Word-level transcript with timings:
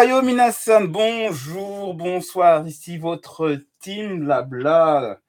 Ayo 0.00 0.22
minasan, 0.22 0.86
bonjour, 0.86 1.92
bonsoir, 1.92 2.66
ici 2.66 2.96
votre 2.96 3.58
team 3.80 4.20
Blabla. 4.20 5.20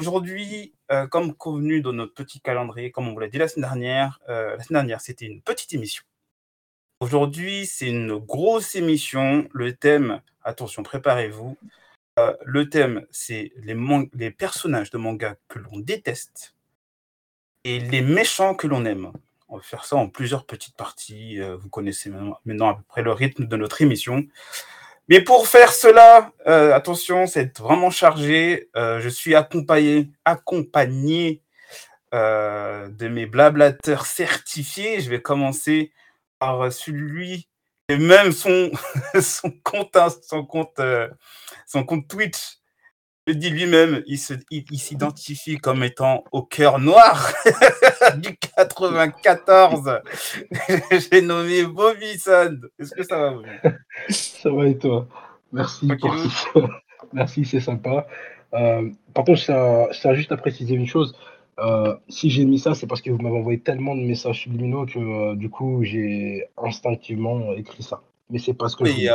Aujourd'hui, 0.00 0.74
euh, 0.90 1.06
comme 1.06 1.36
convenu 1.36 1.80
dans 1.82 1.92
notre 1.92 2.14
petit 2.14 2.40
calendrier, 2.40 2.90
comme 2.90 3.06
on 3.06 3.12
vous 3.12 3.20
l'a 3.20 3.28
dit 3.28 3.38
la 3.38 3.46
semaine 3.46 3.68
dernière, 3.68 4.18
euh, 4.28 4.56
la 4.56 4.62
semaine 4.64 4.80
dernière 4.80 5.00
c'était 5.00 5.26
une 5.26 5.40
petite 5.40 5.72
émission. 5.72 6.02
Aujourd'hui, 6.98 7.64
c'est 7.66 7.86
une 7.86 8.16
grosse 8.16 8.74
émission. 8.74 9.48
Le 9.52 9.76
thème, 9.76 10.20
attention, 10.42 10.82
préparez-vous. 10.82 11.56
Euh, 12.18 12.34
le 12.44 12.68
thème, 12.68 13.06
c'est 13.12 13.52
les, 13.58 13.76
les 14.14 14.32
personnages 14.32 14.90
de 14.90 14.98
manga 14.98 15.36
que 15.46 15.60
l'on 15.60 15.78
déteste 15.78 16.56
et 17.62 17.78
les 17.78 18.02
méchants 18.02 18.56
que 18.56 18.66
l'on 18.66 18.84
aime. 18.84 19.12
On 19.48 19.56
va 19.56 19.62
faire 19.62 19.86
ça 19.86 19.96
en 19.96 20.08
plusieurs 20.08 20.44
petites 20.44 20.76
parties. 20.76 21.40
Euh, 21.40 21.56
vous 21.56 21.70
connaissez 21.70 22.10
maintenant, 22.44 22.68
à 22.68 22.74
peu 22.74 22.82
près 22.86 23.02
le 23.02 23.12
rythme 23.12 23.46
de 23.46 23.56
notre 23.56 23.80
émission. 23.80 24.26
Mais 25.08 25.22
pour 25.22 25.48
faire 25.48 25.72
cela, 25.72 26.32
euh, 26.46 26.74
attention, 26.74 27.26
c'est 27.26 27.58
vraiment 27.58 27.88
chargé. 27.90 28.68
Euh, 28.76 29.00
je 29.00 29.08
suis 29.08 29.34
accompagné, 29.34 30.10
accompagné 30.24 31.42
de 32.12 33.08
mes 33.08 33.26
blablateurs 33.26 34.06
certifiés. 34.06 35.00
Je 35.00 35.10
vais 35.10 35.20
commencer 35.20 35.92
par 36.38 36.72
celui 36.72 37.48
et 37.88 37.96
même 37.96 38.32
son, 38.32 38.70
son 39.20 39.50
compte, 39.62 39.96
hein, 39.96 40.08
son 40.26 40.44
compte, 40.44 40.80
son 41.66 41.84
compte 41.84 42.08
Twitch 42.08 42.57
le 43.28 43.34
dit 43.34 43.50
lui-même, 43.50 44.02
il 44.06 44.18
s'identifie 44.18 45.52
il, 45.52 45.60
comme 45.60 45.84
étant 45.84 46.24
au 46.32 46.42
cœur 46.42 46.78
noir 46.78 47.30
du 48.16 48.34
94. 48.56 50.00
J'ai 51.12 51.20
nommé 51.20 51.64
Bobby 51.64 52.18
Sand. 52.18 52.70
Est-ce 52.78 52.94
que 52.94 53.02
ça 53.02 53.18
va, 53.18 53.30
Bobby? 53.32 53.48
Ça 54.08 54.50
va 54.50 54.66
et 54.66 54.78
toi? 54.78 55.06
Merci. 55.52 55.88
Pour 56.00 56.16
Merci, 57.12 57.44
c'est 57.44 57.60
sympa. 57.60 58.06
Euh, 58.54 58.88
par 59.12 59.24
contre, 59.24 59.40
je 59.40 60.00
tiens 60.00 60.14
juste 60.14 60.32
à 60.32 60.38
préciser 60.38 60.74
une 60.74 60.86
chose. 60.86 61.14
Euh, 61.58 61.94
si 62.08 62.30
j'ai 62.30 62.46
mis 62.46 62.58
ça, 62.58 62.74
c'est 62.74 62.86
parce 62.86 63.02
que 63.02 63.10
vous 63.10 63.18
m'avez 63.18 63.36
envoyé 63.36 63.60
tellement 63.60 63.94
de 63.94 64.00
messages 64.00 64.40
subliminaux 64.40 64.86
que 64.86 64.98
euh, 64.98 65.34
du 65.34 65.50
coup, 65.50 65.80
j'ai 65.82 66.46
instinctivement 66.56 67.52
écrit 67.52 67.82
ça. 67.82 68.00
Mais 68.30 68.38
c'est 68.38 68.54
parce 68.54 68.74
que. 68.74 68.84
Oui, 68.84 69.06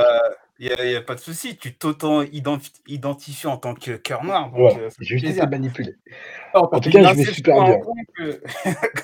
il 0.64 0.90
n'y 0.90 0.96
a, 0.96 1.02
pas 1.02 1.16
de 1.16 1.20
souci, 1.20 1.58
tu 1.58 1.76
t'auto-identifies 1.76 3.48
en 3.48 3.58
tant 3.58 3.74
que 3.74 3.98
cœur 3.98 4.24
noir. 4.24 4.50
Donc, 4.50 4.60
ouais, 4.60 4.80
euh, 4.80 4.90
j'ai 5.00 5.18
juste 5.18 5.38
été 5.38 5.48
manipulé. 5.48 5.96
en 6.54 6.68
tout 6.80 6.90
cas, 6.90 7.14
je 7.14 7.18
vais 7.18 7.26
super 7.26 7.64
bien. 7.64 7.80
Que... 8.16 8.42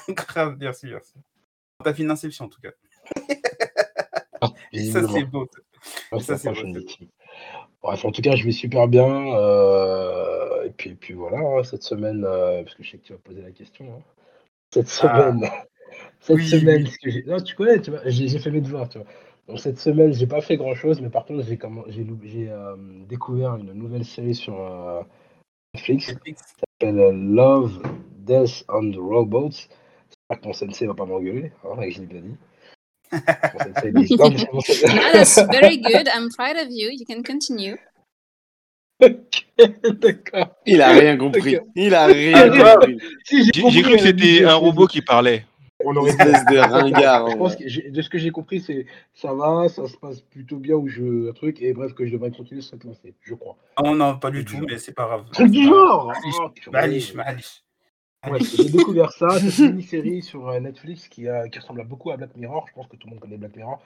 Grave, 0.14 0.58
merci, 0.60 0.88
merci. 0.88 1.14
T'as 1.84 1.94
fait 1.94 2.04
une 2.04 2.12
inception 2.12 2.46
en 2.46 2.50
tout 2.50 2.62
cas. 2.62 2.72
Ah, 4.42 4.50
ça, 4.92 5.08
c'est 5.08 5.24
beau. 5.24 5.48
Ah, 6.12 6.20
ça, 6.20 6.38
c'est 6.38 6.52
beau. 6.52 6.80
Bref, 7.82 8.06
en 8.06 8.12
tout 8.12 8.22
cas, 8.22 8.36
je 8.36 8.44
vais 8.44 8.52
super 8.52 8.88
bien. 8.88 9.36
Euh... 9.36 10.66
Et, 10.66 10.72
puis, 10.72 10.92
et 10.92 10.96
puis 10.96 11.14
voilà, 11.14 11.40
hein, 11.40 11.64
cette 11.64 11.84
semaine, 11.84 12.26
euh... 12.26 12.64
parce 12.64 12.76
que 12.76 12.84
je 12.84 12.92
sais 12.92 12.98
que 12.98 13.04
tu 13.04 13.14
vas 13.14 13.20
poser 13.20 13.42
la 13.42 13.52
question. 13.52 13.86
Hein. 13.86 14.02
Cette 14.74 14.88
ah. 14.88 15.32
semaine, 15.32 15.50
cette 16.20 16.36
oui, 16.36 16.48
semaine, 16.48 16.88
oui. 17.04 17.24
Que 17.24 17.30
non, 17.30 17.40
tu 17.42 17.56
connais, 17.56 17.82
tu 17.82 17.92
vois, 17.92 18.02
j'ai 18.06 18.40
fait 18.40 18.52
mes 18.52 18.62
devoirs, 18.62 18.90
tu 18.90 19.00
vois. 19.00 19.08
Donc 19.50 19.60
cette 19.60 19.80
semaine, 19.80 20.14
j'ai 20.14 20.28
pas 20.28 20.42
fait 20.42 20.58
grand 20.58 20.76
chose, 20.76 21.02
mais 21.02 21.10
par 21.10 21.26
contre, 21.26 21.44
j'ai 21.44 21.58
j'ai 22.24 22.52
euh, 22.52 22.76
découvert 23.08 23.56
une 23.56 23.74
nouvelle 23.74 24.06
série 24.06 24.36
sur 24.36 24.62
euh, 24.62 25.02
Netflix 25.74 26.14
qui 26.24 26.36
s'appelle 26.36 27.00
euh, 27.00 27.12
Love, 27.12 27.82
Death 28.20 28.64
and 28.70 28.92
Robots. 28.96 29.50
J'espère 29.50 30.40
que 30.40 30.46
mon 30.46 30.54
sensei 30.54 30.86
va 30.86 30.94
pas 30.94 31.06
m'engueuler, 31.06 31.52
hein, 31.64 31.90
je 31.90 32.02
l'ai 32.02 32.06
bien 32.06 32.22
dit. 32.22 32.38
no, 33.12 33.20
that's 35.14 35.42
very 35.50 35.78
good. 35.82 36.08
I'm 36.08 36.30
proud 36.30 36.58
of 36.58 36.68
you. 36.70 36.92
You 36.92 37.06
can 37.08 37.24
continue. 37.24 37.80
D'accord. 39.02 40.58
Il 40.68 40.80
a 40.80 40.92
rien 40.92 41.18
compris. 41.18 41.58
Il 41.76 41.96
a 41.96 42.06
rien 42.06 42.50
compris. 42.52 43.00
J'ai 43.32 43.82
cru 43.82 43.94
que 43.94 43.98
c'était 43.98 44.46
un 44.46 44.54
robot 44.54 44.86
qui 44.86 45.02
parlait. 45.02 45.44
On 45.86 45.96
aurait 45.96 46.10
espèce 46.10 46.46
de 46.46 46.58
ringard. 46.58 47.30
Je 47.30 47.38
pense 47.38 47.56
que 47.56 47.90
de 47.90 48.02
ce 48.02 48.10
que 48.10 48.18
j'ai 48.18 48.32
compris, 48.32 48.60
c'est 48.60 48.86
ça 49.14 49.34
va, 49.34 49.70
ça 49.70 49.88
se 49.88 49.98
passe 49.98 50.22
plutôt 50.22 50.58
bien 50.58 50.76
où 50.76 50.88
je 50.88 51.30
un 51.30 51.34
truc 51.34 51.62
et 51.62 51.74
bref 51.74 51.94
que 51.94 52.06
je 52.06 52.12
devrais 52.12 52.32
continuer 52.32 52.62
sur 52.62 52.72
cette 52.72 52.84
lancée, 52.84 53.16
je 53.22 53.34
crois. 53.34 53.58
Oh 53.82 53.96
non, 53.96 54.18
pas 54.18 54.32
du 54.32 54.44
tout, 54.44 54.58
mais 54.68 54.78
c'est 54.78 54.94
pas 54.94 55.06
grave. 55.06 55.26
Truc 55.32 55.52
du 55.52 55.64
genre. 55.64 56.12
Malish, 56.72 57.14
malish. 57.14 57.64
Ouais, 58.30 58.40
j'ai 58.42 58.70
découvert 58.70 59.14
ça, 59.14 59.40
c'est 59.40 59.64
une 59.64 59.72
mini-série 59.72 60.22
sur 60.22 60.50
euh, 60.50 60.60
Netflix 60.60 61.08
qui, 61.08 61.30
a, 61.30 61.48
qui 61.48 61.58
ressemble 61.58 61.80
à 61.80 61.86
beaucoup 61.86 62.12
à 62.12 62.18
Black 62.18 62.36
Mirror. 62.36 62.66
Je 62.68 62.74
pense 62.74 62.88
que 62.88 62.98
tout 62.98 63.08
le 63.08 63.12
monde 63.12 63.22
connaît 63.22 63.38
Black 63.38 63.56
Mirror. 63.56 63.82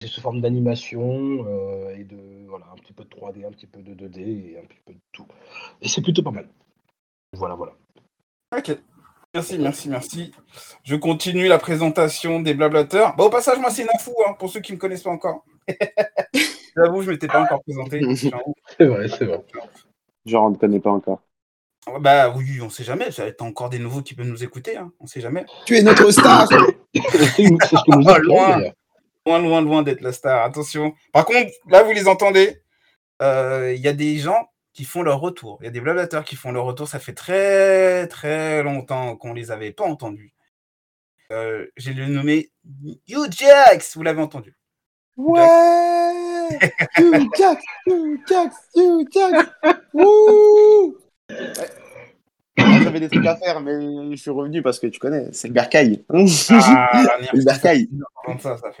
C'est 0.00 0.08
sous 0.08 0.20
forme 0.20 0.40
d'animation 0.40 1.46
euh, 1.46 1.94
et 1.94 2.02
de 2.02 2.48
voilà 2.48 2.66
un 2.72 2.76
petit 2.76 2.92
peu 2.92 3.04
de 3.04 3.10
3D, 3.10 3.46
un 3.46 3.52
petit 3.52 3.66
peu 3.66 3.80
de 3.80 3.94
2D 3.94 4.18
et 4.18 4.58
un 4.58 4.66
petit 4.66 4.80
peu 4.84 4.92
de 4.92 4.98
tout. 5.12 5.26
Et 5.80 5.88
c'est 5.88 6.02
plutôt 6.02 6.22
pas 6.22 6.32
mal. 6.32 6.48
Voilà, 7.34 7.54
voilà. 7.54 7.74
Ok. 8.56 8.76
Merci, 9.32 9.58
merci, 9.58 9.88
merci. 9.88 10.32
Je 10.82 10.96
continue 10.96 11.46
la 11.46 11.58
présentation 11.58 12.40
des 12.40 12.52
blablateurs. 12.52 13.14
Bah, 13.14 13.24
au 13.24 13.30
passage, 13.30 13.58
moi, 13.60 13.70
c'est 13.70 13.84
Nafou, 13.84 14.12
hein, 14.26 14.32
pour 14.36 14.50
ceux 14.50 14.58
qui 14.60 14.72
ne 14.72 14.76
me 14.76 14.80
connaissent 14.80 15.04
pas 15.04 15.10
encore. 15.10 15.44
J'avoue, 16.76 17.02
je 17.02 17.06
ne 17.06 17.12
m'étais 17.12 17.28
pas 17.28 17.42
encore 17.42 17.62
présenté. 17.62 18.00
c'est 18.78 18.86
vrai, 18.86 19.08
c'est 19.08 19.24
vrai. 19.24 19.44
Genre, 20.26 20.44
on 20.44 20.50
ne 20.50 20.56
connaît 20.56 20.80
pas 20.80 20.90
encore. 20.90 21.22
Bah 22.00 22.34
oui, 22.36 22.60
on 22.60 22.66
ne 22.66 22.70
sait 22.70 22.82
jamais. 22.82 23.06
Il 23.08 23.24
y 23.24 23.28
a 23.28 23.44
encore 23.44 23.70
des 23.70 23.78
nouveaux 23.78 24.02
qui 24.02 24.14
peuvent 24.14 24.26
nous 24.26 24.42
écouter. 24.42 24.76
Hein. 24.76 24.92
On 24.98 25.04
ne 25.04 25.08
sait 25.08 25.20
jamais. 25.20 25.46
Tu 25.64 25.78
es 25.78 25.82
notre 25.82 26.10
star 26.10 26.48
loin, 27.88 28.18
loin, 28.18 29.38
loin, 29.38 29.60
loin 29.62 29.82
d'être 29.82 30.00
la 30.02 30.12
star. 30.12 30.44
Attention. 30.44 30.92
Par 31.12 31.24
contre, 31.24 31.50
là, 31.68 31.84
vous 31.84 31.92
les 31.92 32.08
entendez. 32.08 32.60
Euh, 33.22 33.72
il 33.74 33.80
y 33.80 33.88
a 33.88 33.92
des 33.92 34.18
gens 34.18 34.49
qui 34.72 34.84
font 34.84 35.02
leur 35.02 35.20
retour. 35.20 35.58
Il 35.60 35.64
y 35.64 35.68
a 35.68 35.72
des 35.72 35.80
blablateurs 35.80 36.24
qui 36.24 36.36
font 36.36 36.52
leur 36.52 36.64
retour. 36.64 36.88
Ça 36.88 36.98
fait 36.98 37.14
très 37.14 38.06
très 38.08 38.62
longtemps 38.62 39.16
qu'on 39.16 39.32
les 39.32 39.50
avait 39.50 39.72
pas 39.72 39.84
entendus. 39.84 40.32
Euh, 41.32 41.66
J'ai 41.76 41.94
le 41.94 42.06
nommé 42.06 42.50
You 43.06 43.26
Jax, 43.30 43.96
vous 43.96 44.02
l'avez 44.02 44.22
entendu. 44.22 44.56
Ouais 45.16 46.48
You 46.98 47.28
Jax, 47.36 47.62
You 47.86 48.18
Jax, 48.26 48.56
You 48.74 49.04
Jax 49.12 49.50
Wouh 49.92 50.96
J'avais 52.56 53.00
des 53.00 53.08
trucs 53.08 53.26
à 53.26 53.36
faire, 53.36 53.60
mais 53.60 54.16
je 54.16 54.20
suis 54.20 54.30
revenu 54.30 54.62
parce 54.62 54.80
que 54.80 54.86
tu 54.86 54.98
connais, 54.98 55.28
c'est 55.32 55.48
le 55.48 55.54
bercail. 55.54 56.04
Ah, 56.08 56.16
le 56.16 57.44
bercail. 57.44 57.88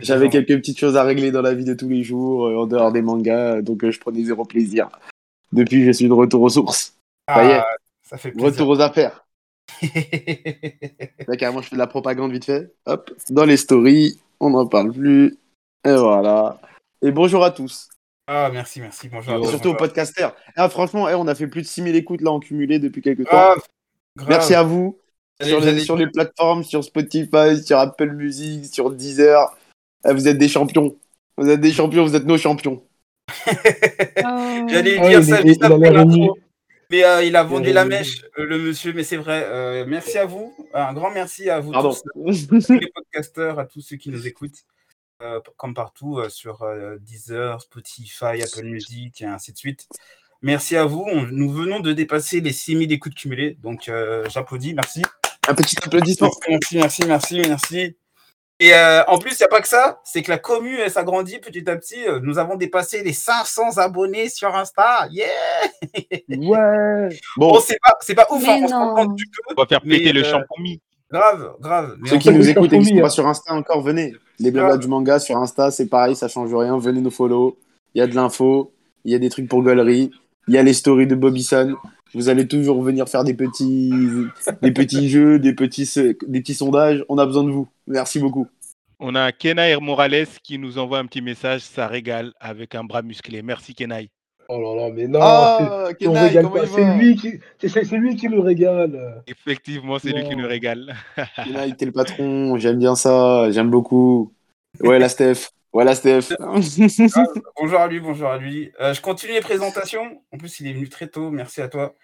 J'avais 0.00 0.28
quelques 0.28 0.56
petites 0.56 0.78
choses 0.78 0.96
à 0.96 1.02
régler 1.04 1.30
dans 1.30 1.42
la 1.42 1.54
vie 1.54 1.64
de 1.64 1.74
tous 1.74 1.88
les 1.88 2.02
jours, 2.02 2.46
euh, 2.46 2.56
en 2.56 2.66
dehors 2.66 2.92
des 2.92 3.02
mangas, 3.02 3.62
donc 3.62 3.84
euh, 3.84 3.90
je 3.90 4.00
prenais 4.00 4.24
zéro 4.24 4.44
plaisir. 4.44 4.88
Depuis, 5.52 5.84
je 5.84 5.92
suis 5.92 6.08
de 6.08 6.12
retour 6.12 6.42
aux 6.42 6.48
sources. 6.48 6.96
ça 7.28 7.44
y 7.44 7.48
est. 7.48 7.54
Ah, 7.54 7.66
ça 8.02 8.16
fait 8.16 8.32
retour 8.38 8.68
aux 8.68 8.80
affaires. 8.80 9.26
D'accord, 11.28 11.62
je 11.62 11.68
fais 11.68 11.76
de 11.76 11.78
la 11.78 11.86
propagande 11.86 12.32
vite 12.32 12.44
fait. 12.44 12.74
Hop, 12.86 13.10
dans 13.30 13.44
les 13.44 13.56
stories, 13.56 14.20
on 14.40 14.50
n'en 14.50 14.66
parle 14.66 14.92
plus. 14.92 15.38
Et 15.84 15.94
voilà. 15.94 16.60
Et 17.02 17.10
bonjour 17.10 17.44
à 17.44 17.50
tous. 17.50 17.88
Ah, 18.26 18.50
merci, 18.52 18.80
merci. 18.80 19.08
Bonjour. 19.08 19.44
Et 19.44 19.48
surtout 19.48 19.70
aux 19.70 19.74
podcasters. 19.74 20.34
Ah, 20.56 20.68
franchement, 20.68 21.08
eh, 21.08 21.14
on 21.14 21.26
a 21.26 21.34
fait 21.34 21.46
plus 21.46 21.62
de 21.62 21.66
6000 21.66 21.96
écoutes 21.96 22.20
là 22.20 22.30
en 22.30 22.40
cumulé 22.40 22.78
depuis 22.78 23.02
quelques 23.02 23.24
temps. 23.24 23.30
Ah, 23.32 23.54
merci 24.28 24.54
à 24.54 24.62
vous. 24.62 24.98
sur, 25.40 25.60
les, 25.60 25.80
sur 25.80 25.96
les, 25.96 26.06
plateformes, 26.06 26.62
sur 26.62 26.84
Spotify, 26.84 27.62
sur 27.64 27.78
Apple 27.78 28.12
Music, 28.12 28.66
sur 28.66 28.90
Deezer. 28.90 29.56
Eh, 30.08 30.12
vous 30.12 30.28
êtes 30.28 30.38
des 30.38 30.48
champions. 30.48 30.96
Vous 31.36 31.48
êtes 31.48 31.60
des 31.60 31.72
champions, 31.72 32.04
vous 32.04 32.14
êtes 32.14 32.26
nos 32.26 32.38
champions. 32.38 32.82
Oh. 34.24 34.66
J'allais 34.68 34.98
ah, 34.98 35.08
dire 35.08 35.24
ça 35.24 35.42
juste 35.42 35.62
après 35.62 35.90
Mais 36.90 37.04
euh, 37.04 37.24
il 37.24 37.36
a 37.36 37.42
vendu 37.42 37.72
la 37.72 37.84
mèche, 37.84 38.22
euh, 38.38 38.44
le 38.44 38.58
monsieur, 38.58 38.92
mais 38.92 39.04
c'est 39.04 39.16
vrai. 39.16 39.44
Euh, 39.46 39.84
merci 39.86 40.18
à 40.18 40.26
vous. 40.26 40.54
Un 40.74 40.92
grand 40.92 41.10
merci 41.10 41.48
à 41.48 41.60
vous 41.60 41.72
tous, 41.72 42.02
les 42.68 42.90
podcasteurs, 42.94 43.58
à 43.58 43.64
tous 43.66 43.80
ceux 43.80 43.96
qui 43.96 44.10
nous 44.10 44.26
écoutent, 44.26 44.64
comme 45.56 45.74
partout, 45.74 46.20
sur 46.28 46.66
Deezer, 47.00 47.60
Spotify, 47.60 48.42
Apple 48.42 48.64
Music, 48.64 49.20
et 49.22 49.26
ainsi 49.26 49.52
de 49.52 49.58
suite. 49.58 49.86
Merci 50.42 50.76
à 50.76 50.84
vous. 50.84 51.06
nous 51.30 51.50
venons 51.50 51.80
de 51.80 51.92
dépasser 51.92 52.40
les 52.40 52.52
6000 52.52 52.92
écoutes 52.92 53.14
cumulées. 53.14 53.56
Donc, 53.62 53.90
j'applaudis. 54.28 54.74
Merci. 54.74 55.02
Un 55.48 55.54
petit 55.54 55.76
applaudissement. 55.82 56.30
Merci, 56.48 56.76
merci, 56.76 57.02
merci, 57.06 57.40
merci. 57.40 57.96
Et 58.62 58.74
euh, 58.74 59.02
en 59.06 59.16
plus, 59.16 59.32
il 59.32 59.38
n'y 59.40 59.44
a 59.44 59.48
pas 59.48 59.62
que 59.62 59.68
ça, 59.68 60.02
c'est 60.04 60.20
que 60.20 60.30
la 60.30 60.36
commune 60.36 60.86
s'agrandit 60.90 61.38
petit 61.38 61.68
à 61.68 61.76
petit. 61.76 62.06
Euh, 62.06 62.20
nous 62.22 62.38
avons 62.38 62.56
dépassé 62.56 63.02
les 63.02 63.14
500 63.14 63.78
abonnés 63.78 64.28
sur 64.28 64.54
Insta. 64.54 65.08
Yeah 65.10 65.26
Ouais 66.28 67.08
Bon, 67.38 67.58
c'est 67.58 67.78
pas, 67.82 67.96
c'est 68.00 68.14
pas 68.14 68.26
ouf, 68.30 68.46
hein, 68.46 68.66
on, 68.70 69.16
on 69.50 69.54
va 69.56 69.66
faire 69.66 69.80
péter 69.80 70.12
le 70.12 70.20
euh, 70.20 70.30
champomis. 70.30 70.78
Grave, 71.10 71.54
grave. 71.58 71.96
Ceux 72.04 72.18
qui 72.18 72.30
nous 72.30 72.46
écoutent 72.48 72.72
et 72.74 72.78
qui 72.78 72.84
sont 72.84 73.00
pas 73.00 73.08
sur 73.08 73.26
Insta 73.26 73.54
encore, 73.54 73.80
venez. 73.80 74.14
Les 74.38 74.50
blagues 74.50 74.78
du 74.78 74.88
manga 74.88 75.18
sur 75.18 75.38
Insta, 75.38 75.70
c'est 75.70 75.86
pareil, 75.86 76.14
ça 76.14 76.28
change 76.28 76.54
rien. 76.54 76.76
Venez 76.78 77.00
nous 77.00 77.10
follow. 77.10 77.58
Il 77.94 78.00
y 78.00 78.02
a 78.02 78.06
de 78.06 78.14
l'info, 78.14 78.74
il 79.06 79.12
y 79.12 79.14
a 79.14 79.18
des 79.18 79.30
trucs 79.30 79.48
pour 79.48 79.64
galerie, 79.64 80.10
il 80.48 80.54
y 80.54 80.58
a 80.58 80.62
les 80.62 80.74
stories 80.74 81.06
de 81.06 81.14
Bobby 81.14 81.48
Vous 82.14 82.28
allez 82.28 82.46
toujours 82.46 82.82
venir 82.82 83.08
faire 83.08 83.24
des 83.24 83.34
petits, 83.34 83.90
des 84.62 84.70
petits 84.70 85.08
jeux, 85.08 85.38
des 85.38 85.54
petits, 85.54 85.90
des 85.94 86.40
petits 86.40 86.54
sondages. 86.54 87.04
On 87.08 87.16
a 87.18 87.24
besoin 87.24 87.44
de 87.44 87.50
vous. 87.50 87.66
Merci 87.90 88.20
beaucoup. 88.20 88.46
On 89.00 89.14
a 89.16 89.32
Kenai 89.32 89.76
Morales 89.80 90.26
qui 90.44 90.58
nous 90.58 90.78
envoie 90.78 90.98
un 90.98 91.06
petit 91.06 91.22
message, 91.22 91.62
ça 91.62 91.88
régale 91.88 92.32
avec 92.38 92.74
un 92.76 92.84
bras 92.84 93.02
musclé. 93.02 93.42
Merci 93.42 93.74
Kenai. 93.74 94.10
Oh 94.48 94.60
là 94.60 94.82
là, 94.82 94.92
mais 94.92 95.06
non, 95.06 95.20
ah, 95.22 95.88
c'est 95.98 96.94
lui 96.96 97.16
qui, 97.16 97.38
c'est 97.60 97.96
lui 97.96 98.16
qui 98.16 98.28
nous 98.28 98.42
régale. 98.42 99.22
Effectivement, 99.26 99.98
c'est 99.98 100.10
lui 100.10 100.24
qui 100.28 100.36
nous 100.36 100.46
régale. 100.46 100.94
Kenai, 101.44 101.74
t'es 101.76 101.86
le 101.86 101.92
patron, 101.92 102.56
j'aime 102.58 102.78
bien 102.78 102.94
ça, 102.94 103.50
j'aime 103.50 103.70
beaucoup. 103.70 104.32
Ouais, 104.80 104.98
la 104.98 105.08
Steph. 105.08 105.50
Voilà, 105.72 105.94
Steph. 105.94 106.32
Ah, 106.40 106.54
bonjour 107.60 107.80
à 107.80 107.88
lui, 107.88 108.00
bonjour 108.00 108.28
à 108.28 108.38
lui. 108.38 108.72
Euh, 108.80 108.92
je 108.92 109.00
continue 109.00 109.32
les 109.32 109.40
présentations. 109.40 110.20
En 110.32 110.36
plus, 110.36 110.60
il 110.60 110.66
est 110.66 110.72
venu 110.72 110.88
très 110.88 111.06
tôt. 111.06 111.30
Merci 111.30 111.60
à 111.60 111.68
toi. 111.68 111.94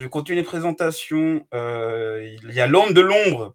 Je 0.00 0.08
continue 0.08 0.36
les 0.36 0.42
présentations. 0.42 1.46
Euh, 1.54 2.36
il 2.42 2.52
y 2.52 2.60
a 2.60 2.66
l'homme 2.66 2.92
de 2.92 3.00
l'ombre. 3.00 3.54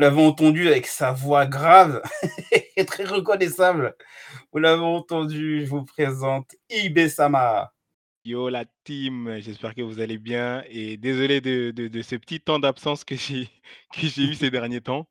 Vous 0.00 0.06
l'avez 0.06 0.22
entendu 0.22 0.66
avec 0.66 0.86
sa 0.86 1.12
voix 1.12 1.44
grave 1.44 2.00
et 2.74 2.86
très 2.86 3.04
reconnaissable. 3.04 3.94
Vous 4.50 4.58
l'avez 4.58 4.80
entendu. 4.80 5.66
Je 5.66 5.68
vous 5.68 5.84
présente 5.84 6.56
Ibe 6.70 7.06
Sama. 7.08 7.74
Yo 8.24 8.48
la 8.48 8.64
team, 8.82 9.36
j'espère 9.40 9.74
que 9.74 9.82
vous 9.82 10.00
allez 10.00 10.16
bien 10.16 10.64
et 10.70 10.96
désolé 10.96 11.42
de, 11.42 11.70
de 11.72 12.00
ce 12.00 12.16
petit 12.16 12.40
temps 12.40 12.58
d'absence 12.58 13.04
que 13.04 13.14
j'ai 13.14 13.50
eu 14.22 14.32
ces 14.32 14.50
derniers 14.50 14.80
temps. 14.80 15.06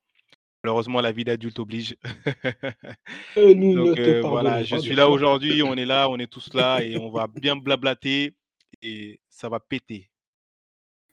Malheureusement, 0.64 1.02
la 1.02 1.12
vie 1.12 1.24
d'adulte 1.24 1.60
oblige. 1.60 1.96
Euh, 3.38 3.54
Donc 3.54 4.00
euh, 4.00 4.22
voilà, 4.22 4.64
je 4.64 4.76
suis 4.78 4.96
là 4.96 5.08
aujourd'hui, 5.08 5.62
on 5.62 5.76
est 5.76 5.86
là, 5.86 6.10
on 6.10 6.18
est 6.18 6.26
tous 6.26 6.52
là 6.56 6.80
et 6.82 6.98
on 6.98 7.12
va 7.12 7.28
bien 7.28 7.56
blablater 7.56 8.34
et 8.82 9.20
ça 9.30 9.50
va 9.50 9.60
péter. 9.60 10.09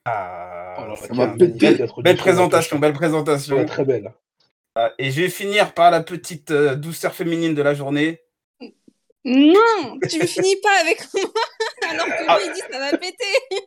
Ah, 0.06 0.94
ça. 0.96 1.26
Belle, 1.36 2.16
présentation, 2.16 2.78
belle 2.78 2.92
présentation. 2.92 3.64
très 3.64 3.84
belle. 3.84 4.12
Ah, 4.76 4.92
et 4.98 5.10
je 5.10 5.22
vais 5.22 5.28
finir 5.28 5.72
par 5.72 5.90
la 5.90 6.02
petite 6.02 6.50
euh, 6.50 6.76
douceur 6.76 7.14
féminine 7.14 7.54
de 7.54 7.62
la 7.62 7.74
journée. 7.74 8.20
Non, 9.28 9.99
tu 10.08 10.20
ne 10.20 10.26
finis 10.26 10.55
pas 10.62 10.82
avec 10.82 11.02
moi 11.12 11.25
alors 11.90 12.06
que 12.06 12.25
ah. 12.28 12.38
lui 12.38 12.46
il 12.46 12.52
dit 12.52 12.61
ça 12.70 12.78
va 12.78 12.96
péter. 12.96 13.25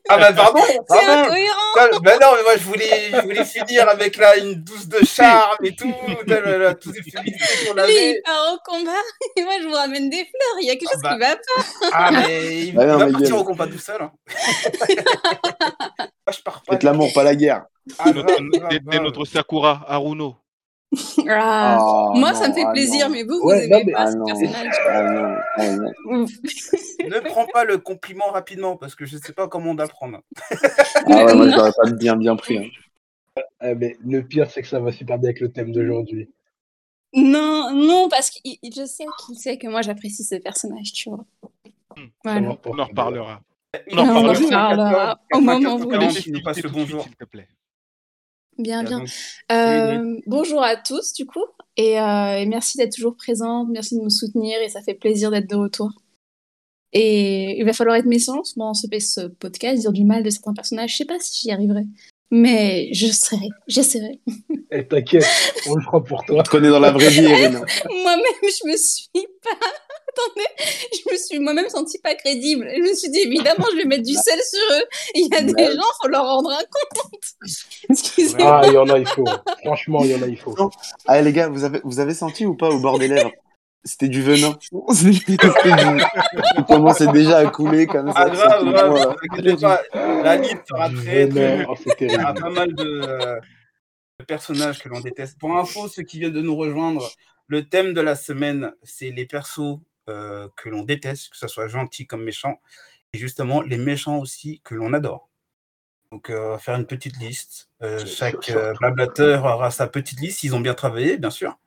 Ah 0.08 0.18
bah 0.18 0.32
pardon, 0.32 0.62
C'est 0.90 1.04
incohérent. 1.06 2.00
Ben 2.02 2.18
non, 2.22 2.28
mais 2.38 2.44
moi 2.44 2.56
je 2.56 2.64
voulais, 2.64 3.12
je 3.12 3.22
voulais 3.24 3.44
finir 3.44 3.90
avec 3.90 4.16
là 4.16 4.38
une 4.38 4.54
douce 4.54 4.88
de 4.88 5.06
charme 5.06 5.58
et 5.66 5.76
tout, 5.76 5.94
ces 6.28 7.12
féministes 7.12 7.68
qu'on 7.68 7.78
avait. 7.78 7.92
Lui 7.92 8.12
il 8.12 8.22
part 8.24 8.54
au 8.54 8.72
combat 8.72 9.02
et 9.36 9.44
moi 9.44 9.56
je 9.62 9.68
vous 9.68 9.74
ramène 9.74 10.10
des 10.10 10.24
fleurs, 10.24 10.62
il 10.62 10.68
y 10.68 10.70
a 10.70 10.78
quelque 10.78 10.94
chose 10.94 11.02
ah 11.04 11.14
qui 11.14 11.20
bah. 11.20 11.28
va 11.28 11.36
pas. 11.36 11.90
Ah 11.92 12.12
mais 12.12 12.58
il, 12.60 12.74
bah 12.74 12.86
va 12.86 13.08
partir 13.12 13.38
au 13.38 13.44
combat 13.44 13.68
tout 13.68 13.80
seul. 13.80 14.02
Hein. 14.02 14.12
moi, 14.30 16.08
je 16.32 16.42
pars 16.42 16.62
pas. 16.62 16.72
Faites 16.72 16.84
l'amour, 16.84 17.12
pas 17.12 17.24
la 17.24 17.36
guerre. 17.36 17.66
Ah, 17.98 18.06
C'était 18.72 19.00
notre 19.02 19.26
Sakura 19.26 19.84
Haruno. 19.90 20.38
Ah, 21.30 21.77
oh, 21.80 22.13
moi, 22.18 22.33
ça 22.33 22.50
me 22.50 22.53
fait 22.53 22.65
plaisir, 22.71 23.09
mais 23.09 23.24
vous, 23.24 23.39
vous 23.41 23.51
aimez 23.51 23.91
pas 23.91 24.12
ce 24.12 24.18
personnage. 24.18 24.75
ne 27.07 27.19
prends 27.19 27.45
pas 27.45 27.63
le 27.63 27.77
compliment 27.77 28.31
rapidement, 28.31 28.75
parce 28.75 28.95
que 28.95 29.06
je 29.06 29.18
ne 29.18 29.21
sais 29.21 29.33
pas 29.33 29.47
comment 29.47 29.71
on 29.71 29.75
d'apprendre. 29.75 30.21
ah 30.51 31.25
ouais, 31.25 31.36
moi, 31.36 31.50
je 31.50 31.56
l'aurais 31.56 31.71
pas 31.71 31.91
bien, 31.91 32.15
bien 32.15 32.36
pris. 32.36 32.57
Hein. 32.57 33.41
Ah, 33.59 33.75
mais 33.75 33.97
le 34.03 34.24
pire, 34.24 34.50
c'est 34.50 34.62
que 34.62 34.68
ça 34.68 34.80
va 34.80 34.91
super 34.91 35.19
bien 35.19 35.30
avec 35.30 35.41
le 35.41 35.51
thème 35.51 35.71
d'aujourd'hui. 35.71 36.30
Non, 37.13 37.71
non, 37.74 38.09
parce 38.09 38.30
que 38.30 38.39
je 38.45 38.86
sais 38.86 39.06
qu'il 39.25 39.38
sait 39.38 39.57
que 39.57 39.68
moi, 39.68 39.81
j'apprécie 39.81 40.24
ce 40.24 40.36
personnage, 40.36 40.94
tu 40.94 41.09
vois. 41.09 41.25
Hmm. 41.95 42.07
Voilà. 42.24 42.57
On 42.65 42.80
en 42.80 42.86
reparlera. 42.86 43.41
On 43.91 43.97
en 43.97 44.33
reparlera 44.33 45.19
au 45.33 45.39
moment 45.39 45.75
où 45.75 45.88
passe 46.44 46.63
le 46.63 46.69
bonjour. 46.69 47.03
S'il 47.03 47.15
te 47.15 47.25
plaît. 47.25 47.47
Bien, 48.60 48.84
bien. 48.84 49.04
Euh, 49.54 50.20
bonjour 50.28 50.62
à 50.62 50.76
tous, 50.76 51.14
du 51.14 51.26
coup, 51.26 51.46
euh, 51.80 52.36
et, 52.36 52.46
merci 52.46 52.78
d'être 52.78 52.94
toujours 52.94 53.16
présente, 53.16 53.70
merci 53.70 53.96
de 53.96 54.02
nous 54.02 54.10
soutenir, 54.10 54.60
et 54.62 54.68
ça 54.68 54.82
fait 54.82 54.96
plaisir 54.96 55.32
d'être 55.32 55.50
de 55.50 55.56
retour. 55.56 55.90
Et 56.92 57.58
il 57.58 57.64
va 57.64 57.72
falloir 57.72 57.96
être 57.96 58.06
méchant 58.06 58.42
dans 58.58 58.74
ce, 58.74 58.88
ce 59.00 59.28
podcast, 59.28 59.80
dire 59.80 59.94
du 59.94 60.04
mal 60.04 60.24
de 60.24 60.30
certains 60.30 60.54
personnages. 60.54 60.92
Je 60.92 60.98
sais 60.98 61.06
pas 61.06 61.20
si 61.20 61.44
j'y 61.44 61.52
arriverai, 61.52 61.86
mais 62.32 62.90
je 62.94 63.08
serai, 63.08 63.48
j'essaierai. 63.68 64.20
Eh, 64.72 64.86
T'inquiète, 64.86 65.26
on 65.68 65.76
le 65.76 65.82
fera 65.82 66.04
pour 66.04 66.26
toi. 66.26 66.40
On 66.40 66.44
te 66.44 66.50
connais 66.50 66.70
dans 66.70 66.80
la 66.80 66.92
vraie 66.92 67.10
vie, 67.10 67.22
Moi-même, 67.22 67.62
je 68.44 68.70
me 68.70 68.76
suis 68.76 69.10
pas 69.42 69.68
attendez, 70.10 70.48
je 70.94 71.12
me 71.12 71.18
suis 71.18 71.40
moi-même 71.40 71.70
sentie 71.70 72.00
pas 72.00 72.16
crédible. 72.16 72.70
Je 72.76 72.82
me 72.82 72.94
suis 72.94 73.10
dit, 73.10 73.20
évidemment, 73.20 73.66
je 73.72 73.78
vais 73.78 73.86
mettre 73.86 74.04
du 74.04 74.14
sel 74.14 74.40
sur 74.40 74.78
eux. 74.78 74.84
Il 75.16 75.28
y 75.32 75.36
a 75.36 75.42
des 75.42 75.66
gens, 75.76 75.82
il 75.82 76.02
faut 76.02 76.08
leur 76.08 76.26
rendre 76.26 76.52
un 76.52 76.64
compte. 76.94 77.24
Excusez-moi. 77.90 78.62
Ah, 78.64 78.68
il 78.68 78.74
y 78.74 78.78
en 78.78 78.90
a, 78.90 78.98
il 78.98 79.08
faut. 79.08 79.26
Franchement, 79.64 80.04
il 80.04 80.12
y 80.12 80.16
en 80.16 80.22
a, 80.22 80.28
il 80.28 80.38
faut. 80.38 80.56
Allez, 81.08 81.24
les 81.24 81.34
gars, 81.34 81.50
vous 81.50 81.64
avez, 81.64 81.82
vous 81.84 82.00
avez 82.00 82.14
senti 82.14 82.46
ou 82.46 82.56
pas 82.56 82.70
au 82.70 82.80
bord 82.80 83.00
des 83.00 83.08
lèvres? 83.08 83.32
C'était 83.86 84.10
du 84.10 84.22
venin. 84.22 84.58
Il 86.58 86.64
commençait 86.68 87.08
déjà 87.08 87.38
à 87.38 87.46
couler 87.46 87.88
comme 87.88 88.12
ça. 88.12 88.26
Ah, 88.26 88.30
grave, 88.30 88.66
grave. 88.66 89.16
La 90.24 90.36
liste 90.36 90.64
sera 90.68 90.90
très, 90.90 91.30
très. 91.30 91.66
Oh, 91.66 91.76
il 92.02 92.12
y 92.12 92.16
a 92.16 92.34
pas 92.34 92.50
mal 92.50 92.76
de, 92.76 93.40
de 94.20 94.26
personnages 94.28 94.80
que 94.80 94.90
l'on 94.90 95.00
déteste. 95.00 95.40
Pour 95.40 95.56
info, 95.56 95.88
ceux 95.88 96.04
qui 96.04 96.20
viennent 96.20 96.34
de 96.34 96.42
nous 96.42 96.58
rejoindre, 96.58 97.10
le 97.48 97.68
thème 97.68 97.94
de 97.94 98.02
la 98.02 98.16
semaine, 98.16 98.74
c'est 98.84 99.12
les 99.12 99.26
persos 99.26 99.80
euh, 100.10 100.48
que 100.56 100.70
l'on 100.70 100.84
déteste, 100.84 101.30
que 101.30 101.38
ce 101.38 101.48
soit 101.48 101.68
gentil 101.68 102.08
comme 102.08 102.24
méchant, 102.24 102.60
et 103.14 103.18
justement 103.18 103.62
les 103.62 103.78
méchants 103.78 104.20
aussi 104.20 104.62
que 104.64 104.76
l'on 104.76 104.94
adore. 104.94 105.30
Donc, 106.12 106.30
euh, 106.30 106.40
on 106.40 106.50
va 106.52 106.58
faire 106.58 106.76
une 106.76 106.88
petite 106.88 107.18
liste. 107.20 107.70
Euh, 107.84 108.04
chaque 108.06 108.52
blablateur 108.80 109.46
aura 109.46 109.70
sa 109.70 109.88
petite 109.88 110.20
liste. 110.20 110.44
Ils 110.44 110.56
ont 110.56 110.60
bien 110.60 110.74
travaillé, 110.74 111.18
bien 111.18 111.30
sûr. 111.30 111.58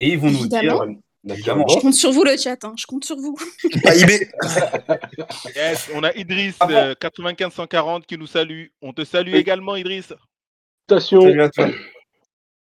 Et 0.00 0.08
ils 0.08 0.18
vont 0.18 0.30
nous 0.30 0.46
dire. 0.46 0.82
Évidemment. 1.26 1.66
Je 1.68 1.80
compte 1.80 1.94
sur 1.94 2.12
vous, 2.12 2.24
le 2.24 2.36
chat. 2.36 2.62
Hein. 2.64 2.74
Je 2.76 2.86
compte 2.86 3.04
sur 3.04 3.16
vous. 3.16 3.36
yes, 5.56 5.90
on 5.94 6.02
a 6.02 6.12
Idriss, 6.14 6.58
9540 6.60 8.06
qui 8.06 8.18
nous 8.18 8.26
salue. 8.26 8.66
On 8.82 8.92
te 8.92 9.04
salue 9.04 9.34
également, 9.34 9.76
Idriss. 9.76 10.12
Salut 10.88 11.42
à 11.42 11.48
toi. 11.48 11.68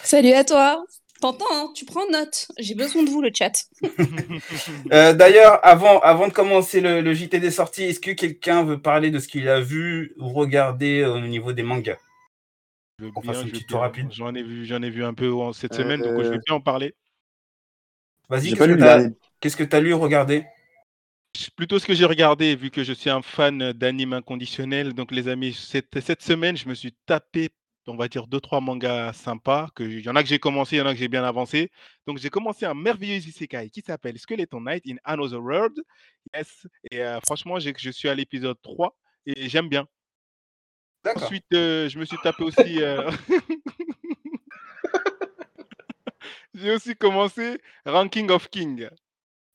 Salut 0.01 0.33
à 0.33 0.43
toi. 0.43 0.83
T'entends, 1.21 1.45
hein, 1.51 1.71
tu 1.75 1.85
prends 1.85 2.07
note. 2.11 2.47
J'ai 2.59 2.75
besoin 2.75 3.03
de 3.03 3.09
vous, 3.09 3.21
le 3.21 3.31
chat. 3.33 3.65
Euh, 4.93 5.13
d'ailleurs, 5.13 5.59
avant, 5.65 5.99
avant 5.99 6.27
de 6.27 6.33
commencer 6.33 6.79
le, 6.81 7.13
JT 7.13 7.39
des 7.39 7.51
sorties, 7.51 7.83
est-ce 7.83 7.99
que 7.99 8.11
quelqu'un 8.11 8.63
veut 8.63 8.81
parler 8.81 9.11
de 9.11 9.19
ce 9.19 9.27
qu'il 9.27 9.49
a 9.49 9.59
vu 9.59 10.13
ou 10.17 10.29
regardé 10.29 11.03
au 11.03 11.19
niveau 11.19 11.51
des 11.51 11.63
mangas? 11.63 11.97
Rapide. 13.71 14.11
J'en 14.11 14.33
ai 14.33 14.43
vu, 14.43 14.65
j'en 14.65 14.81
ai 14.81 14.89
vu 14.89 15.03
un 15.03 15.13
peu 15.13 15.31
cette 15.53 15.73
semaine, 15.73 16.01
donc 16.01 16.23
je 16.23 16.29
vais 16.29 16.37
euh, 16.37 16.41
bien 16.45 16.55
en 16.55 16.61
parler. 16.61 16.95
Vas-y, 18.29 18.53
qu'est-ce 19.39 19.57
que 19.57 19.63
tu 19.63 19.75
as, 19.75 19.79
lu, 19.79 19.93
regardé? 19.93 20.45
Plutôt 21.55 21.79
ce 21.79 21.85
que 21.85 21.93
j'ai 21.93 22.05
regardé, 22.05 22.55
vu 22.55 22.71
que 22.71 22.83
je 22.83 22.93
suis 22.93 23.09
un 23.09 23.21
fan 23.21 23.71
d'anime 23.73 24.13
inconditionnel. 24.13 24.93
Donc, 24.93 25.11
les 25.11 25.27
amis, 25.27 25.53
cette, 25.53 25.99
cette 25.99 26.23
semaine, 26.23 26.57
je 26.57 26.67
me 26.67 26.73
suis 26.73 26.93
tapé 27.05 27.49
on 27.87 27.95
va 27.95 28.07
dire, 28.07 28.27
deux, 28.27 28.39
trois 28.39 28.61
mangas 28.61 29.13
sympas. 29.13 29.69
Que, 29.75 29.83
il 29.83 30.01
y 30.01 30.09
en 30.09 30.15
a 30.15 30.23
que 30.23 30.29
j'ai 30.29 30.39
commencé, 30.39 30.75
il 30.75 30.79
y 30.79 30.81
en 30.81 30.85
a 30.85 30.93
que 30.93 30.99
j'ai 30.99 31.07
bien 31.07 31.23
avancé. 31.23 31.71
Donc, 32.05 32.17
j'ai 32.17 32.29
commencé 32.29 32.65
un 32.65 32.73
merveilleux 32.73 33.15
isekai 33.15 33.69
qui 33.69 33.81
s'appelle 33.81 34.17
Skeleton 34.17 34.61
Knight 34.61 34.83
in 34.87 34.95
Another 35.03 35.41
World. 35.41 35.81
Yes. 36.35 36.67
Et 36.91 37.01
euh, 37.01 37.19
franchement, 37.25 37.59
je 37.59 37.91
suis 37.91 38.09
à 38.09 38.15
l'épisode 38.15 38.57
3 38.61 38.95
et 39.25 39.49
j'aime 39.49 39.69
bien. 39.69 39.87
Ensuite, 41.15 41.45
euh, 41.53 41.87
je 41.89 41.99
me 41.99 42.05
suis 42.05 42.17
tapé 42.21 42.43
aussi. 42.43 42.81
Euh, 42.81 43.09
j'ai 46.53 46.71
aussi 46.71 46.95
commencé 46.95 47.61
Ranking 47.85 48.29
of 48.31 48.49
King. 48.49 48.89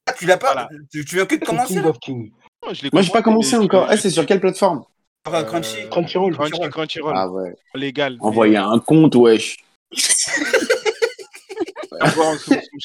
Ah, 0.06 0.14
tu 0.14 0.26
l'as 0.26 0.38
pas? 0.38 0.68
Tu, 0.90 1.02
viens 1.02 1.26
que 1.26 1.36
de 1.36 1.44
commencer 1.44 1.74
Ranking 1.74 1.90
of 1.90 1.98
King. 1.98 2.32
je 2.72 2.88
Moi, 2.92 3.02
j'ai 3.02 3.12
pas 3.12 3.22
commencé 3.22 3.56
encore. 3.56 3.86
Ah, 3.88 3.96
c'est 3.96 4.10
sur 4.10 4.24
quelle 4.24 4.40
plateforme? 4.40 4.84
Euh, 5.28 5.44
Crunchy. 5.44 5.88
Crunchyroll. 5.90 6.34
Crunchy, 6.34 6.70
Crunchyroll. 6.70 7.14
Ah 7.16 7.28
ouais. 7.28 7.54
Légal. 7.74 8.16
Envoyer 8.20 8.56
un 8.56 8.78
compte, 8.78 9.14
wesh. 9.14 9.58
je, 9.92 10.08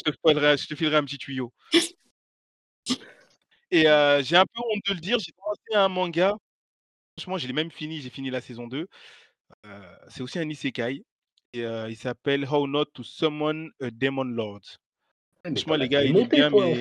te 0.03 0.11
filerai, 0.25 0.57
je 0.57 0.67
te 0.67 0.75
filerai 0.75 0.97
un 0.97 1.03
petit 1.03 1.17
tuyau. 1.17 1.51
Et 3.71 3.87
euh, 3.87 4.23
j'ai 4.23 4.37
un 4.37 4.45
peu 4.45 4.61
honte 4.61 4.81
de 4.87 4.93
le 4.93 4.99
dire, 4.99 5.17
j'ai 5.19 5.31
commencé 5.33 5.61
un 5.73 5.89
manga. 5.89 6.35
Franchement, 7.17 7.37
j'ai 7.37 7.51
même 7.51 7.71
fini, 7.71 8.01
j'ai 8.01 8.09
fini 8.09 8.29
la 8.29 8.41
saison 8.41 8.67
2. 8.67 8.87
Euh, 9.65 9.95
c'est 10.09 10.21
aussi 10.21 10.39
un 10.39 10.49
isekai. 10.49 11.03
Et 11.53 11.65
euh, 11.65 11.89
il 11.89 11.97
s'appelle 11.97 12.47
How 12.49 12.67
Not 12.67 12.85
to 12.93 13.03
Summon 13.03 13.69
a 13.81 13.89
Demon 13.89 14.23
Lord. 14.23 14.61
Franchement, 15.55 15.75
les 15.75 15.89
gars, 15.89 16.03
il 16.03 16.17
est 16.17 16.25
bien, 16.25 16.49
mais 16.49 16.71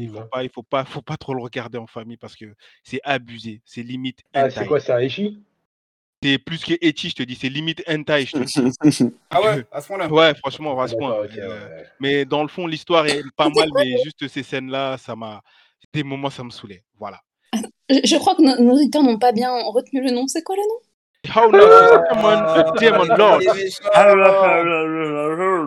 il 0.00 0.10
faut 0.10 0.24
pas, 0.24 0.42
il 0.44 0.50
faut 0.50 0.62
pas, 0.62 0.84
faut 0.84 1.02
pas 1.02 1.16
trop 1.16 1.34
le 1.34 1.42
regarder 1.42 1.78
en 1.78 1.86
famille 1.86 2.16
parce 2.16 2.36
que 2.36 2.46
c'est 2.82 3.00
abusé, 3.04 3.60
c'est 3.64 3.82
limite. 3.82 4.20
Ah, 4.34 4.50
c'est 4.50 4.66
quoi 4.66 4.80
ça, 4.80 5.02
Echi 5.02 5.42
C'est 6.22 6.38
plus 6.38 6.64
que 6.64 6.74
Echi, 6.80 7.10
je 7.10 7.14
te 7.14 7.22
dis, 7.22 7.34
c'est 7.34 7.48
limite 7.48 7.82
hentai, 7.88 8.26
je 8.26 8.32
te 8.32 8.38
dis. 8.38 9.12
ah 9.30 9.40
ouais, 9.40 9.64
à 9.70 9.80
ce 9.80 9.86
point-là. 9.88 10.08
Ouais, 10.08 10.34
franchement, 10.34 10.80
à 10.80 10.88
ce 10.88 10.94
point. 10.94 11.26
Euh, 11.36 11.82
mais 12.00 12.24
dans 12.24 12.42
le 12.42 12.48
fond, 12.48 12.66
l'histoire 12.66 13.06
est 13.06 13.22
pas 13.36 13.48
mal, 13.48 13.68
mais 13.74 13.96
juste 14.02 14.26
ces 14.28 14.42
scènes-là, 14.42 14.98
ça 14.98 15.14
m'a, 15.16 15.42
des 15.92 16.02
moments, 16.02 16.30
ça 16.30 16.44
me 16.44 16.50
saulait. 16.50 16.82
Voilà. 16.98 17.20
Je 17.88 18.16
crois 18.16 18.34
que 18.34 18.42
nos 18.42 18.74
auditeurs 18.74 19.02
n'ont 19.02 19.18
pas 19.18 19.32
bien 19.32 19.50
retenu 19.66 20.02
le 20.02 20.10
nom. 20.10 20.26
C'est 20.26 20.42
quoi 20.42 20.56
le 20.56 20.62
nom 20.62 20.80
How 21.34 21.50
not 21.50 21.58
to 21.58 22.04
summon 22.08 22.42
a 22.46 22.72
demon 22.78 23.08
lord. 23.16 23.42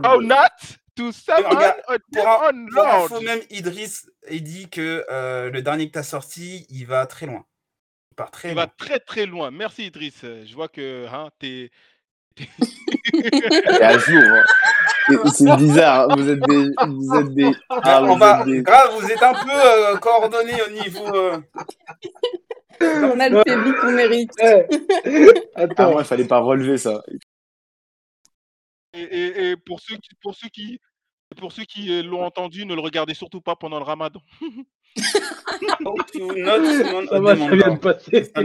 How 0.04 0.22
not 0.22 0.79
to 1.00 1.12
summon 1.12 1.50
pour, 2.12 2.86
info, 2.86 3.22
même 3.22 3.40
Idriss, 3.50 4.10
il 4.30 4.44
dit 4.44 4.70
que 4.70 5.06
euh, 5.10 5.50
le 5.50 5.62
dernier 5.62 5.88
que 5.88 5.94
tu 5.94 6.00
as 6.00 6.04
sorti, 6.04 6.66
il 6.70 6.86
va 6.86 7.06
très 7.06 7.26
loin. 7.26 7.46
Il 8.12 8.16
part 8.16 8.32
très 8.32 8.50
il 8.50 8.56
va 8.56 8.68
très 8.68 9.00
très 9.00 9.26
loin. 9.26 9.50
Merci 9.50 9.86
Idriss. 9.86 10.22
Je 10.22 10.54
vois 10.54 10.68
que 10.68 11.08
hein, 11.08 11.30
tu 11.40 11.72
et 13.14 13.84
à 13.84 13.98
jour. 13.98 14.22
Hein. 14.22 14.46
C'est 15.34 15.56
bizarre, 15.58 16.10
hein. 16.10 16.16
vous 16.16 16.30
êtes 16.30 16.40
des. 16.40 16.70
Vous 16.88 17.16
êtes 17.16 17.34
des. 17.34 17.52
Ah, 17.70 18.02
vous, 18.02 18.14
êtes 18.14 18.46
des... 18.46 18.62
Grave, 18.62 18.92
vous 19.00 19.12
êtes 19.12 19.24
un 19.24 19.34
peu 19.34 19.52
euh, 19.52 19.98
coordonnés 19.98 20.62
au 20.62 20.70
niveau. 20.70 21.16
Euh... 21.16 21.40
On 22.82 23.20
a 23.20 23.28
le 23.28 23.44
public 23.44 23.76
qu'on 23.82 23.92
mérite. 23.92 24.32
Attends, 25.56 25.98
ah, 25.98 26.02
il 26.02 26.06
fallait 26.06 26.28
pas 26.28 26.40
relever 26.40 26.78
ça. 26.78 27.02
Et, 28.94 29.02
et, 29.02 29.50
et, 29.50 29.58
pour 29.58 29.80
ceux 29.82 29.98
qui, 29.98 30.10
pour 30.22 30.36
ceux 30.36 30.48
qui, 30.50 30.80
pour 31.38 31.52
ceux 31.52 31.64
qui 31.64 31.92
euh, 31.92 32.04
l'ont 32.04 32.24
entendu, 32.24 32.66
ne 32.66 32.74
le 32.76 32.82
regardez 32.82 33.14
surtout 33.14 33.42
pas 33.42 33.56
pendant 33.56 33.78
le 33.78 33.84
Ramadan. 33.86 34.20
ça 34.96 35.20
va, 37.20 37.36
ça 37.36 37.56
vient 37.56 37.74
de 37.74 37.80
passer. 37.80 38.32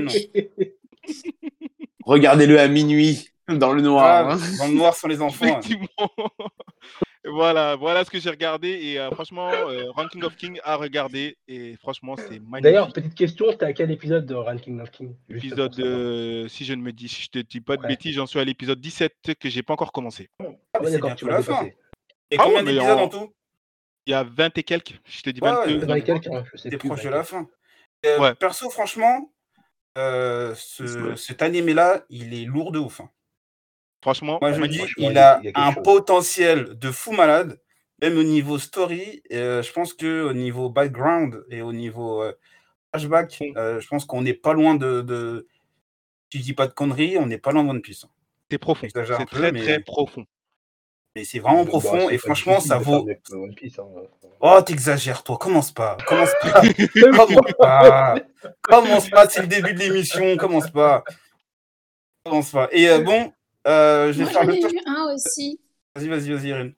Regardez-le 2.04 2.58
à 2.60 2.68
minuit. 2.68 3.28
Dans 3.48 3.72
le 3.74 3.82
noir. 3.82 4.30
hein. 4.30 4.38
Dans 4.58 4.68
le 4.68 4.74
noir 4.74 4.94
sans 4.94 5.06
les 5.06 5.20
enfants. 5.20 5.60
voilà, 7.26 7.76
voilà 7.76 8.02
ce 8.04 8.10
que 8.10 8.18
j'ai 8.18 8.30
regardé. 8.30 8.68
Et 8.68 8.98
euh, 8.98 9.10
franchement, 9.10 9.50
euh, 9.52 9.90
Ranking 9.90 10.22
of 10.24 10.34
King 10.36 10.58
à 10.64 10.76
regarder. 10.76 11.36
Et 11.46 11.76
franchement, 11.76 12.14
c'est 12.16 12.40
magnifique. 12.40 12.62
D'ailleurs, 12.62 12.90
petite 12.90 13.14
question, 13.14 13.46
c'était 13.50 13.66
à 13.66 13.74
quel 13.74 13.90
épisode 13.90 14.24
de 14.24 14.34
Ranking 14.34 14.80
of 14.80 14.90
King? 14.90 15.14
Épisode, 15.28 15.78
euh, 15.78 16.48
si 16.48 16.64
je 16.64 16.72
ne 16.72 16.80
me 16.80 16.90
dis, 16.92 17.06
je 17.06 17.28
te 17.28 17.38
dis 17.38 17.60
pas 17.60 17.76
de 17.76 17.86
bêtises, 17.86 18.14
j'en 18.14 18.26
suis 18.26 18.38
à 18.38 18.44
l'épisode 18.44 18.80
17 18.80 19.34
que 19.38 19.50
j'ai 19.50 19.62
pas 19.62 19.74
encore 19.74 19.92
commencé. 19.92 20.30
Ah, 20.40 20.82
ouais, 20.82 20.90
d'accord, 20.90 21.14
tu 21.14 21.26
l'as 21.26 21.42
fait. 21.42 21.76
Et 22.30 22.36
ah, 22.38 22.42
combien 22.44 22.62
d'épisodes 22.62 22.98
en... 22.98 23.08
tout? 23.08 23.34
Il 24.06 24.10
y 24.10 24.14
a 24.14 24.22
20 24.22 24.58
et 24.58 24.62
quelques. 24.62 25.00
Je 25.04 25.22
te 25.22 25.30
dis 25.30 25.40
22. 25.40 25.86
20 25.86 25.94
et 25.94 26.02
quelques, 26.02 26.28
je 26.52 26.56
sais 26.58 26.76
proche 26.76 27.02
de 27.02 27.08
la 27.08 27.24
fin. 27.24 27.48
Perso, 28.38 28.70
franchement, 28.70 29.32
ce, 29.96 31.14
cet 31.16 31.42
animé-là, 31.42 32.04
il 32.10 32.34
est 32.34 32.44
lourd 32.44 32.72
de 32.72 32.78
ouf. 32.78 33.00
Hein. 33.00 33.10
Franchement, 34.04 34.36
moi 34.38 34.52
je 34.52 34.60
me 34.60 34.68
dis, 34.68 34.82
il 34.98 35.16
a, 35.16 35.40
un 35.54 35.72
potentiel 35.72 36.78
de 36.78 36.90
fou 36.90 37.12
malade, 37.12 37.58
même 38.02 38.18
au 38.18 38.22
niveau 38.22 38.58
story. 38.58 39.22
Euh, 39.32 39.62
je 39.62 39.72
pense 39.72 39.94
que 39.94 40.24
au 40.24 40.34
niveau 40.34 40.68
background 40.68 41.42
et 41.48 41.62
au 41.62 41.72
niveau 41.72 42.22
euh, 42.22 42.34
flashback, 42.92 43.42
euh, 43.56 43.80
je 43.80 43.88
pense 43.88 44.04
qu'on 44.04 44.20
n'est 44.20 44.34
pas 44.34 44.52
loin 44.52 44.74
de, 44.74 45.00
de. 45.00 45.46
Si 46.30 46.40
je 46.40 46.42
dis 46.42 46.52
pas 46.52 46.66
de 46.66 46.74
conneries, 46.74 47.16
on 47.16 47.24
n'est 47.24 47.38
pas 47.38 47.52
loin 47.52 47.64
de 47.64 47.70
One 47.70 47.80
Piece. 47.80 48.04
C'est 48.50 48.58
profond. 48.58 48.86
C'est 48.94 49.24
très 49.24 49.52
très 49.52 49.80
profond. 49.80 50.26
Mais 51.16 51.24
c'est 51.24 51.38
vraiment 51.38 51.64
bah, 51.64 51.70
profond 51.70 52.10
et 52.10 52.18
franchement, 52.18 52.60
ça 52.60 52.78
vaut. 52.78 53.06
Hein. 53.08 53.82
Oh, 54.40 54.60
t'exagères, 54.64 55.22
toi. 55.22 55.38
Commence 55.38 55.70
pas. 55.70 55.96
Commence 56.06 56.32
pas. 56.42 56.62
commence 57.12 57.52
pas. 57.58 58.14
Commence 58.62 59.10
pas. 59.10 59.28
C'est 59.28 59.42
le 59.42 59.46
début 59.46 59.74
de 59.74 59.78
l'émission. 59.78 60.36
Commence 60.36 60.70
pas. 60.70 61.04
Commence 62.24 62.50
pas. 62.50 62.68
Et 62.72 62.98
bon, 63.00 63.32
euh, 63.66 64.12
Moi, 64.14 64.30
j'en 64.32 64.48
ai 64.48 64.60
vu 64.60 64.78
un 64.86 65.14
aussi. 65.14 65.60
Vas-y, 65.94 66.08
vas-y, 66.08 66.32
vas-y, 66.32 66.48
Irène. 66.48 66.74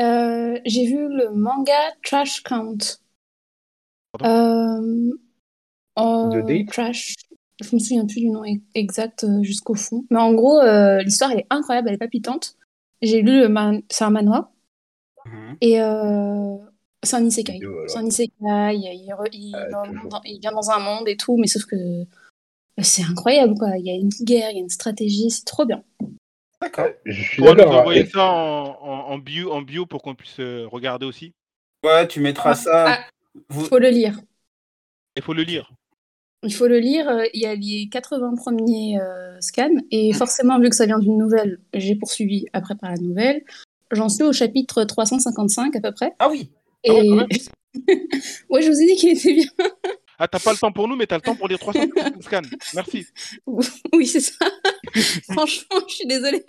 Euh, 0.00 0.58
j'ai 0.64 0.86
vu 0.86 1.08
le 1.08 1.30
manga 1.30 1.92
Trash 2.02 2.42
Count. 2.42 2.78
Euh, 4.22 5.08
de 5.96 6.70
Trash. 6.70 7.14
Je 7.60 7.74
me 7.74 7.80
souviens 7.80 8.06
plus 8.06 8.20
du 8.20 8.30
nom 8.30 8.42
exact 8.74 9.24
euh, 9.24 9.42
jusqu'au 9.42 9.74
fond. 9.74 10.04
Mais 10.10 10.20
en 10.20 10.32
gros, 10.32 10.60
euh, 10.60 11.02
l'histoire 11.02 11.32
elle 11.32 11.40
est 11.40 11.46
incroyable, 11.50 11.88
elle 11.88 11.94
est 11.94 11.98
palpitante. 11.98 12.56
J'ai 13.02 13.22
lu 13.22 13.40
le 13.40 13.48
man... 13.48 13.82
c'est 13.90 14.04
un 14.04 14.10
manoir. 14.10 14.50
Mhm. 15.24 15.56
Et 15.60 15.80
euh, 15.80 16.56
c'est 17.02 17.16
un 17.16 17.24
isekai. 17.24 17.60
C'est 17.86 17.98
un 17.98 18.06
isekai. 18.06 18.32
Il, 18.40 18.80
il, 18.82 19.12
ah, 19.12 20.20
il, 20.24 20.40
vient 20.40 20.52
dans 20.52 20.70
un 20.70 20.78
monde 20.78 21.08
et 21.08 21.16
tout, 21.16 21.36
mais 21.36 21.46
sauf 21.46 21.64
que 21.64 21.76
c'est 22.82 23.02
incroyable, 23.02 23.54
quoi. 23.54 23.76
Il 23.76 23.86
y 23.86 23.90
a 23.90 23.94
une 23.94 24.10
guerre, 24.22 24.50
il 24.50 24.56
y 24.56 24.60
a 24.60 24.62
une 24.62 24.68
stratégie, 24.68 25.30
c'est 25.30 25.44
trop 25.44 25.64
bien. 25.64 25.82
D'accord. 26.60 26.88
Je 27.04 27.22
suis 27.22 27.42
nous 27.42 27.48
envoyer 27.48 28.06
ça 28.06 28.24
en, 28.24 29.18
bio, 29.18 29.52
en 29.52 29.62
bio 29.62 29.86
pour 29.86 30.02
qu'on 30.02 30.14
puisse 30.14 30.40
euh, 30.40 30.66
regarder 30.66 31.06
aussi? 31.06 31.32
Ouais, 31.84 32.06
tu 32.08 32.20
mettras 32.20 32.54
ça. 32.54 32.86
Ah, 32.88 32.98
il 33.50 33.66
faut 33.66 33.78
le 33.78 33.90
lire. 33.90 34.20
Il 35.16 35.22
faut 35.22 35.34
le 35.34 35.42
lire. 35.42 35.70
Il 36.42 36.54
faut 36.54 36.66
le 36.66 36.78
lire. 36.78 37.08
Euh, 37.08 37.24
il 37.34 37.42
y 37.42 37.46
a 37.46 37.54
les 37.54 37.88
80 37.90 38.34
premiers 38.36 38.98
euh, 39.00 39.36
scans. 39.40 39.68
Et 39.90 40.12
forcément, 40.12 40.58
vu 40.60 40.68
que 40.70 40.76
ça 40.76 40.86
vient 40.86 40.98
d'une 40.98 41.18
nouvelle, 41.18 41.58
j'ai 41.74 41.96
poursuivi 41.96 42.46
après 42.52 42.76
par 42.76 42.90
la 42.90 42.96
nouvelle. 42.96 43.42
J'en 43.90 44.08
suis 44.08 44.22
au 44.22 44.32
chapitre 44.32 44.84
355 44.84 45.74
à 45.76 45.80
peu 45.80 45.92
près. 45.92 46.12
Ah 46.18 46.28
oui. 46.30 46.50
Et... 46.84 47.10
Ah 47.18 47.26
ouais, 48.50 48.62
je 48.62 48.70
vous 48.70 48.80
ai 48.80 48.86
dit 48.86 48.96
qu'il 48.96 49.16
était 49.16 49.34
bien. 49.34 49.48
Ah, 50.20 50.26
t'as 50.26 50.40
pas 50.40 50.50
le 50.50 50.58
temps 50.58 50.72
pour 50.72 50.88
nous, 50.88 50.96
mais 50.96 51.06
t'as 51.06 51.14
le 51.14 51.22
temps 51.22 51.36
pour 51.36 51.46
lire 51.46 51.60
300 51.60 51.80
scans. 52.20 52.40
Merci. 52.74 53.06
Oui, 53.92 54.06
c'est 54.06 54.20
ça. 54.20 54.46
Franchement, 55.30 55.78
je 55.88 55.94
suis 55.94 56.06
désolée. 56.06 56.44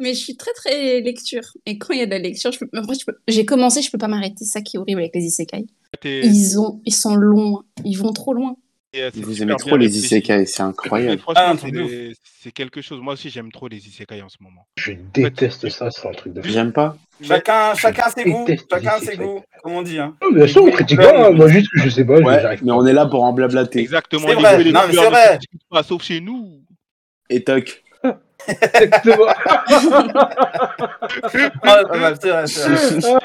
mais 0.00 0.14
je 0.14 0.18
suis 0.18 0.36
très, 0.36 0.52
très 0.52 1.00
lecture. 1.00 1.42
Et 1.66 1.76
quand 1.76 1.92
il 1.92 2.00
y 2.00 2.02
a 2.02 2.06
de 2.06 2.10
la 2.10 2.18
lecture, 2.18 2.50
peux... 2.58 2.68
j'ai 3.28 3.44
commencé, 3.44 3.82
je 3.82 3.90
peux 3.90 3.98
pas 3.98 4.08
m'arrêter. 4.08 4.36
C'est 4.38 4.52
ça 4.52 4.60
qui 4.62 4.76
est 4.76 4.80
horrible 4.80 5.00
avec 5.00 5.14
les 5.14 5.24
isekai. 5.24 5.66
Ils, 6.04 6.58
ont... 6.58 6.80
Ils 6.86 6.94
sont 6.94 7.14
longs. 7.14 7.62
Ils 7.84 7.96
vont 7.96 8.12
trop 8.12 8.32
loin. 8.32 8.56
Euh, 8.96 9.10
vous 9.16 9.42
aimez 9.42 9.54
trop 9.58 9.76
les 9.76 9.98
isekai, 9.98 10.46
c'est 10.46 10.62
incroyable. 10.62 11.20
Ah, 11.34 11.54
c'est 12.40 12.52
quelque 12.52 12.80
chose. 12.80 13.00
Moi 13.00 13.12
aussi, 13.12 13.28
j'aime 13.28 13.52
trop 13.52 13.68
les 13.68 13.86
isekai 13.86 14.22
en 14.22 14.30
ce 14.30 14.38
moment. 14.40 14.66
Je 14.76 14.92
déteste 15.12 15.68
ça, 15.68 15.90
c'est 15.90 16.08
un 16.08 16.12
truc 16.12 16.32
de. 16.32 16.42
J'aime 16.42 16.72
pas. 16.72 16.96
Chacun, 17.22 17.74
chacun 17.74 18.08
ses 18.08 18.24
goûts. 18.24 18.46
Chacun 18.70 18.98
ses 19.00 19.16
goûts, 19.16 19.42
comme 19.62 19.72
on 19.72 19.82
dit. 19.82 19.98
Hein. 19.98 20.16
Non, 20.22 20.32
bien 20.32 20.46
sûr, 20.46 20.64
on 20.64 20.70
critique 20.70 20.98
pas. 20.98 21.30
Moi, 21.30 21.48
juste 21.48 21.68
que 21.70 21.80
je 21.80 21.90
sais 21.90 22.04
pas. 22.04 22.20
mais 22.20 22.72
on 22.72 22.86
est 22.86 22.92
là 22.94 23.06
pour 23.06 23.24
en 23.24 23.32
blablater. 23.32 23.80
Exactement. 23.80 24.26
C'est 24.26 24.34
vrai. 24.34 24.64
Non, 24.64 24.80
mais 24.86 24.94
c'est 24.94 25.10
vrai. 25.10 25.38
Sauf 25.82 26.02
chez 26.02 26.20
nous. 26.20 26.62
Et 27.28 27.44
toc. 27.44 27.82
Exactement. 28.48 29.26
ah, 31.62 31.82
c'est 32.20 32.30
vrai, 32.30 32.46
c'est 32.46 32.68
vrai. 33.00 33.18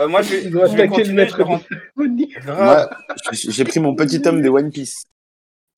euh, 0.00 0.08
moi, 0.08 0.22
je, 0.22 0.40
je 0.42 0.76
vais 0.76 0.88
continuer. 0.88 1.28
J'ai 3.32 3.64
pris 3.64 3.80
mon 3.80 3.94
petit 3.94 4.20
tome 4.20 4.42
de 4.42 4.48
One 4.48 4.70
Piece. 4.70 5.04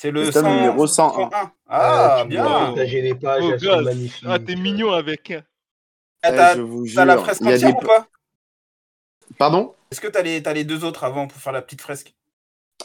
C'est 0.01 0.11
le, 0.11 0.33
100, 0.33 0.43
numéro 0.43 0.87
101. 0.87 1.31
Ah, 1.33 1.53
ah 1.69 2.25
bien. 2.25 2.75
Les 2.75 3.15
pages, 3.15 3.45
oh, 3.45 3.55
elles 3.63 3.85
magnifiques. 3.85 4.25
Ah, 4.27 4.39
t'es 4.39 4.57
mignon 4.57 4.91
avec. 4.93 5.33
Ah, 6.23 6.33
t'as 6.33 7.05
la 7.05 7.19
fresque 7.19 7.43
entière 7.43 7.77
ou 7.77 7.81
pas? 7.81 8.09
Pardon? 9.39 9.75
Est-ce 9.91 10.01
que 10.01 10.09
t'as 10.09 10.23
les, 10.23 10.43
as 10.45 10.53
les 10.53 10.65
deux 10.65 10.85
autres 10.85 11.05
avant 11.05 11.27
pour 11.29 11.41
faire 11.41 11.53
la 11.53 11.63
petite 11.63 11.81
fresque? 11.81 12.15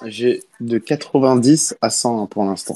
J'ai 0.05 0.41
de 0.60 0.77
90 0.77 1.75
à 1.81 1.89
100 1.89 2.27
pour 2.27 2.46
l'instant. 2.46 2.75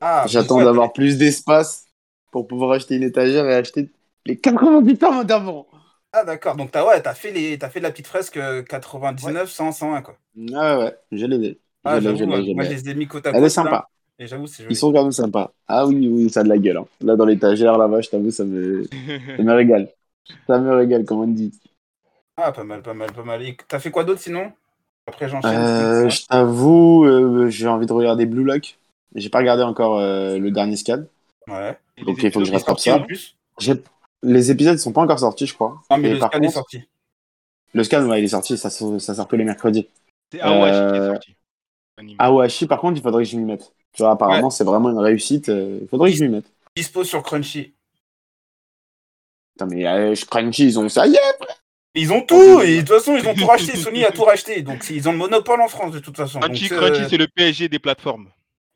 Ah, 0.00 0.24
J'attends 0.26 0.62
d'avoir 0.62 0.92
plus 0.92 1.18
d'espace 1.18 1.86
pour 2.30 2.46
pouvoir 2.46 2.72
acheter 2.72 2.96
une 2.96 3.02
étagère 3.02 3.46
et 3.46 3.54
acheter 3.54 3.90
les 4.26 4.36
90 4.38 4.98
tomes 4.98 5.24
d'avant. 5.24 5.66
Ah 6.12 6.24
d'accord, 6.24 6.56
donc 6.56 6.72
t'as 6.72 6.84
ouais, 6.84 7.06
as 7.06 7.14
fait, 7.14 7.30
les, 7.30 7.56
as 7.62 7.68
fait 7.70 7.80
la 7.80 7.90
petite 7.90 8.08
fresque 8.08 8.38
99, 8.68 9.48
100, 9.50 9.72
101 9.72 10.02
quoi. 10.02 10.16
Ah 10.54 10.78
ouais, 10.78 10.96
je 11.12 11.26
l'ai. 11.26 11.58
Ah, 11.84 12.00
moi 12.00 12.14
je 12.64 12.70
les 12.70 12.90
ai 12.90 12.94
mis 12.94 13.06
côte 13.06 13.26
à 13.26 13.30
côte. 13.30 13.38
Elle 13.38 13.44
est 13.44 13.50
sympa. 13.50 13.88
Et 14.20 14.26
j'avoue, 14.26 14.46
c'est 14.46 14.64
Ils 14.68 14.76
sont 14.76 14.92
quand 14.92 15.02
même 15.02 15.12
sympas. 15.12 15.50
Ah 15.66 15.86
oui, 15.86 16.06
oui, 16.06 16.28
ça 16.28 16.40
a 16.40 16.42
de 16.42 16.50
la 16.50 16.58
gueule. 16.58 16.76
Hein. 16.76 16.86
Là, 17.00 17.16
dans 17.16 17.24
l'étagère, 17.24 17.78
là-bas, 17.78 18.02
je 18.02 18.10
t'avoue, 18.10 18.30
ça 18.30 18.44
me... 18.44 18.84
ça 19.36 19.42
me 19.42 19.52
régale. 19.54 19.88
Ça 20.46 20.58
me 20.58 20.74
régale, 20.74 21.06
comme 21.06 21.20
on 21.20 21.26
dit. 21.26 21.58
Ah, 22.36 22.52
pas 22.52 22.62
mal, 22.62 22.82
pas 22.82 22.92
mal, 22.92 23.10
pas 23.12 23.22
mal. 23.22 23.42
T'as 23.66 23.78
fait 23.78 23.90
quoi 23.90 24.04
d'autre 24.04 24.20
sinon? 24.20 24.52
Après, 25.06 25.26
j'enchaîne. 25.26 25.56
Euh, 25.56 26.08
je 26.10 26.26
t'avoue, 26.26 27.06
euh, 27.06 27.48
j'ai 27.48 27.66
envie 27.66 27.86
de 27.86 27.92
regarder 27.94 28.26
Blue 28.26 28.44
Lock. 28.44 28.76
J'ai 29.14 29.28
pas 29.28 29.38
regardé 29.38 29.62
encore 29.62 29.98
euh, 29.98 30.38
le 30.38 30.50
dernier 30.50 30.76
scan. 30.76 31.04
Ouais. 31.48 31.76
Donc 32.04 32.22
il 32.22 32.30
faut 32.30 32.40
que 32.40 32.46
je 32.46 32.52
rattrape 32.52 32.78
ça. 32.78 33.04
Les 34.22 34.50
épisodes 34.50 34.78
sont 34.78 34.92
pas 34.92 35.00
encore 35.00 35.18
sortis, 35.18 35.46
je 35.46 35.54
crois. 35.54 35.80
Non, 35.90 35.96
mais 35.96 36.10
le 36.10 36.16
scan 36.20 36.42
est 36.42 36.48
sorti. 36.50 36.82
Le 37.72 37.84
scan, 37.84 38.06
ouais, 38.06 38.20
il 38.20 38.24
est 38.24 38.28
sorti. 38.28 38.58
Ça, 38.58 38.68
ça 38.68 39.14
sort 39.14 39.28
que 39.28 39.36
les 39.36 39.44
mercredis. 39.44 39.88
C'est 40.32 40.40
Awashi 40.40 40.92
qui 40.92 40.98
est 40.98 41.06
sorti. 41.06 41.36
Awashi, 42.18 42.66
par 42.66 42.80
contre, 42.80 42.98
il 42.98 43.02
faudrait 43.02 43.24
que 43.24 43.30
je 43.30 43.36
m'y 43.36 43.44
mette. 43.44 43.72
Tu 43.92 44.02
vois, 44.02 44.12
apparemment, 44.12 44.50
c'est 44.50 44.64
vraiment 44.64 44.90
une 44.90 44.98
réussite. 44.98 45.48
Il 45.48 45.86
faudrait 45.88 46.10
que 46.10 46.16
je 46.16 46.24
m'y 46.24 46.30
mette. 46.30 46.52
Dispo 46.76 47.04
sur 47.04 47.22
Crunchy. 47.22 47.72
Putain, 49.54 49.66
mais 49.66 49.86
euh, 49.86 50.14
Crunchy, 50.30 50.64
ils 50.64 50.78
ont 50.78 50.88
ça 50.88 51.06
y 51.06 51.14
est, 51.14 51.46
ils 51.94 52.12
ont 52.12 52.22
tout, 52.22 52.60
et 52.60 52.76
de 52.76 52.80
toute 52.80 52.96
façon, 52.96 53.16
ils 53.16 53.26
ont 53.26 53.34
tout 53.34 53.46
racheté. 53.46 53.76
Sony 53.76 54.04
a 54.04 54.12
tout 54.12 54.24
racheté, 54.24 54.62
donc 54.62 54.88
ils 54.90 55.08
ont 55.08 55.12
le 55.12 55.18
monopole 55.18 55.60
en 55.60 55.68
France 55.68 55.92
de 55.92 55.98
toute 55.98 56.16
façon. 56.16 56.38
Crunchy, 56.40 56.68
Crunchy, 56.68 57.02
c'est 57.08 57.16
le 57.16 57.26
PSG 57.26 57.68
des 57.68 57.78
plateformes. 57.78 58.28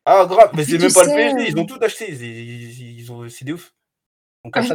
Ah, 0.07 0.27
grave, 0.29 0.51
mais 0.55 0.65
c'est 0.65 0.79
même 0.79 0.93
pas 0.93 1.05
le 1.05 1.15
PSG, 1.15 1.51
ils 1.51 1.59
ont 1.59 1.67
tout 1.67 1.79
acheté. 1.81 2.13
Ils, 2.13 3.11
ont... 3.11 3.29
C'est 3.29 3.45
des 3.45 3.53
ouf. 3.53 3.73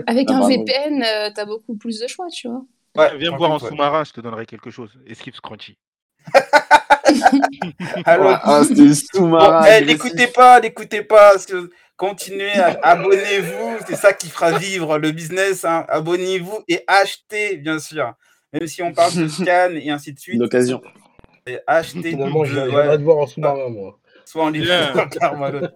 Avec 0.08 0.32
un 0.32 0.48
VPN, 0.48 1.04
euh, 1.04 1.30
t'as 1.34 1.46
beaucoup 1.46 1.76
plus 1.76 2.00
de 2.00 2.08
choix, 2.08 2.28
tu 2.30 2.48
vois. 2.48 2.66
Ouais, 2.98 3.16
Viens 3.18 3.32
me 3.32 3.38
voir 3.38 3.52
en 3.52 3.60
sous-marin, 3.60 4.04
je 4.04 4.12
te 4.12 4.22
donnerai 4.22 4.48
quelque 4.48 4.72
chose. 4.72 4.92
Esquive 5.06 5.40
Crunchy. 5.42 5.78
Alors, 8.06 8.40
ah, 8.44 8.64
sous-marin. 9.14 9.66
Eh, 9.70 9.86
n'écoutez 9.86 10.28
pas, 10.28 10.60
n'écoutez 10.60 11.04
pas. 11.04 11.34
continuez, 11.96 12.52
abonnez-vous, 12.82 13.78
c'est 13.88 13.96
ça 13.96 14.14
qui 14.14 14.28
fera 14.28 14.58
vivre 14.58 14.98
le 14.98 15.12
business. 15.12 15.64
Hein. 15.66 15.86
Abonnez-vous 15.88 16.64
et 16.68 16.84
achetez, 16.88 17.58
bien 17.58 17.78
sûr. 17.78 18.14
Même 18.54 18.68
si 18.68 18.82
on 18.82 18.92
parle 18.92 19.14
de 19.14 19.28
scan 19.28 19.70
et 19.76 19.92
ainsi 19.92 20.14
de 20.14 20.20
suite. 20.20 20.40
L'occasion. 20.40 20.82
Achetez. 21.68 22.12
Finalement, 22.12 22.44
je 22.44 22.60
vais 22.60 22.98
te 22.98 23.04
voir 23.04 23.18
en 23.18 23.28
sous-marin, 23.28 23.70
moi. 23.70 23.99
Soit 24.30 24.44
en 24.44 24.50
ligne. 24.50 24.68
Regarde-moi 24.68 25.50
l'autre. 25.50 25.74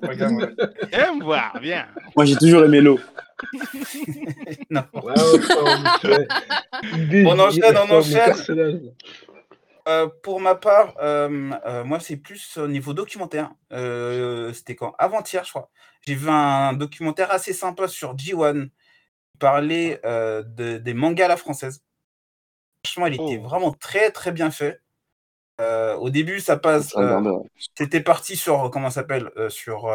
Aime 0.91 1.23
voir, 1.23 1.59
bien. 1.59 1.87
Moi, 2.15 2.25
j'ai 2.25 2.35
toujours 2.35 2.63
aimé 2.63 2.81
l'eau. 2.81 2.99
non. 4.69 4.83
On 4.93 5.09
enchaîne, 7.39 7.75
on 7.75 7.89
enchaîne. 7.89 8.93
Euh, 9.87 10.07
pour 10.21 10.39
ma 10.39 10.53
part, 10.53 10.93
euh, 11.01 11.49
euh, 11.65 11.83
moi, 11.83 11.99
c'est 11.99 12.17
plus 12.17 12.57
au 12.57 12.67
niveau 12.67 12.93
documentaire. 12.93 13.49
C'était 14.53 14.75
quand? 14.75 14.93
Avant-hier, 14.99 15.43
je 15.43 15.49
crois. 15.49 15.71
J'ai 16.05 16.13
vu 16.13 16.29
un 16.29 16.73
documentaire 16.73 17.31
assez 17.31 17.53
sympa 17.53 17.87
sur 17.87 18.15
G1 18.15 18.65
qui 18.65 18.71
parlait 19.39 19.99
de, 20.03 20.77
des 20.77 20.93
mangas 20.93 21.25
à 21.25 21.29
la 21.29 21.37
française. 21.37 21.83
Franchement, 22.85 23.07
il 23.07 23.15
était 23.15 23.39
oh. 23.39 23.47
vraiment 23.47 23.71
très, 23.71 24.11
très 24.11 24.31
bien 24.31 24.51
fait. 24.51 24.82
Au 25.59 26.09
début, 26.09 26.39
ça 26.39 26.57
passe. 26.57 26.95
C'était 27.77 28.01
parti 28.01 28.35
sur, 28.35 28.69
comment 28.71 28.89
s'appelle 28.89 29.31
sur, 29.49 29.89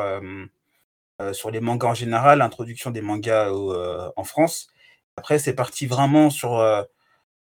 sur 1.32 1.50
les 1.50 1.60
mangas 1.60 1.88
en 1.88 1.94
général, 1.94 2.38
l'introduction 2.38 2.90
des 2.90 3.02
mangas 3.02 3.50
en 3.52 4.24
France. 4.24 4.68
Après, 5.16 5.38
c'est 5.38 5.54
parti 5.54 5.86
vraiment 5.86 6.30
sur 6.30 6.62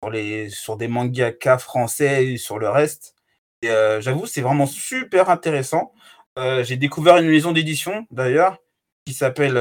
sur, 0.02 0.10
les, 0.10 0.50
sur 0.50 0.78
des 0.78 0.88
mangaka 0.88 1.58
français 1.58 2.28
et 2.28 2.38
sur 2.38 2.60
le 2.60 2.70
reste. 2.70 3.16
Et 3.62 3.70
euh, 3.70 4.02
j'avoue, 4.02 4.26
c'est 4.26 4.42
vraiment 4.42 4.68
super 4.68 5.30
intéressant. 5.30 5.94
Euh, 6.38 6.64
j'ai 6.64 6.78
découvert 6.78 7.18
une 7.18 7.30
maison 7.30 7.52
d'édition 7.52 8.06
d'ailleurs 8.12 8.58
qui 9.06 9.14
s'appelle 9.14 9.56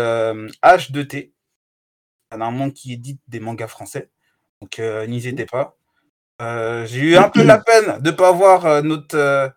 H2T. 0.63 1.33
C'est 2.31 2.43
un 2.43 2.51
monde 2.51 2.73
qui 2.73 2.93
édite 2.93 3.21
des 3.29 3.41
mangas 3.41 3.69
français. 3.69 4.11
Donc 4.61 4.79
n'hésitez 4.79 5.47
pas. 5.47 5.77
J'ai 6.41 7.01
eu 7.01 7.17
un 7.17 7.29
peu 7.29 7.43
la 7.43 7.59
peine 7.59 8.01
de 8.01 8.11
ne 8.11 8.17
pas 8.17 8.33
voir 8.33 8.83
notre, 8.83 9.53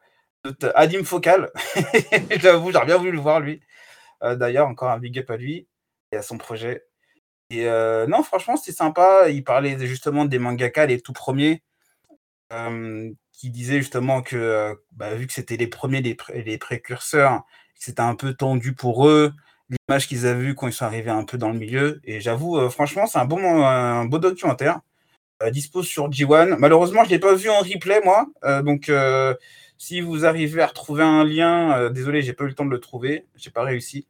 notre 0.46 0.72
Adim 0.76 1.04
Focal. 1.04 1.52
J'avoue, 2.40 2.72
j'aurais 2.72 2.86
bien 2.86 2.98
voulu 2.98 3.12
le 3.12 3.20
voir 3.20 3.40
lui. 3.40 3.62
D'ailleurs, 4.22 4.68
encore 4.68 4.90
un 4.90 5.00
big 5.00 5.20
up 5.20 5.30
à 5.30 5.38
lui 5.38 5.68
et 6.12 6.18
à 6.18 6.22
son 6.22 6.38
projet. 6.38 6.84
Et 7.50 7.66
non, 8.08 8.24
franchement, 8.24 8.58
c'est 8.58 8.72
sympa. 8.72 9.30
Il 9.30 9.44
parlait 9.44 9.78
justement 9.86 10.26
des 10.26 10.40
mangaka, 10.40 10.86
les 10.86 11.02
tout 11.02 11.14
premiers, 11.14 11.64
qui 12.50 13.50
disaient 13.50 13.78
justement 13.78 14.22
que, 14.22 14.76
bah, 14.92 15.16
vu 15.16 15.28
que 15.28 15.34
c'était 15.34 15.58
les 15.58 15.68
premiers, 15.68 16.02
les, 16.02 16.58
précurseurs, 16.58 17.44
c'était 17.76 18.02
un 18.02 18.16
peu 18.16 18.34
tendu 18.34 18.74
pour 18.74 19.08
eux, 19.08 19.34
l'image 19.70 20.08
qu'ils 20.08 20.26
avaient 20.26 20.42
vue 20.42 20.56
quand 20.56 20.68
ils 20.68 20.74
sont 20.74 20.86
arrivés 20.86 21.12
un 21.12 21.24
peu 21.24 21.38
dans 21.38 21.50
le 21.52 21.58
milieu. 21.60 22.02
Et 22.04 22.20
j'avoue, 22.22 22.70
franchement, 22.70 23.06
c'est 23.08 23.20
un, 23.20 23.26
bon, 23.26 23.64
un 23.64 24.06
beau 24.06 24.20
documentaire. 24.20 24.82
Dispose 25.52 25.88
sur 25.88 26.10
G1. 26.10 26.58
Malheureusement, 26.58 27.04
je 27.04 27.10
ne 27.10 27.14
l'ai 27.14 27.20
pas 27.20 27.36
vu 27.36 27.50
en 27.50 27.60
replay, 27.60 28.02
moi. 28.04 28.28
donc, 28.64 28.92
si 29.78 30.02
vous 30.02 30.26
arrivez 30.26 30.62
à 30.62 30.68
retrouver 30.68 31.04
un 31.04 31.24
lien, 31.24 31.90
désolé, 31.90 32.22
j'ai 32.22 32.34
pas 32.34 32.44
eu 32.46 32.48
le 32.48 32.54
temps 32.56 32.66
de 32.66 32.72
le 32.72 32.80
trouver, 32.80 33.26
j'ai 33.36 33.52
pas 33.52 33.64
réussi 33.64 34.08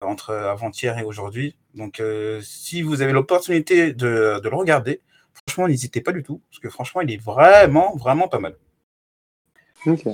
entre 0.00 0.34
avant-hier 0.34 0.98
et 0.98 1.02
aujourd'hui. 1.02 1.56
Donc, 1.74 2.00
euh, 2.00 2.40
si 2.42 2.82
vous 2.82 3.02
avez 3.02 3.12
l'opportunité 3.12 3.92
de, 3.92 4.40
le 4.42 4.56
regarder, 4.56 5.00
franchement, 5.32 5.68
n'hésitez 5.68 6.00
pas 6.00 6.12
du 6.12 6.22
tout, 6.22 6.40
parce 6.50 6.60
que 6.60 6.70
franchement, 6.70 7.00
il 7.00 7.12
est 7.12 7.22
vraiment, 7.22 7.96
vraiment 7.96 8.28
pas 8.28 8.38
mal. 8.38 8.56
Ok. 9.86 10.06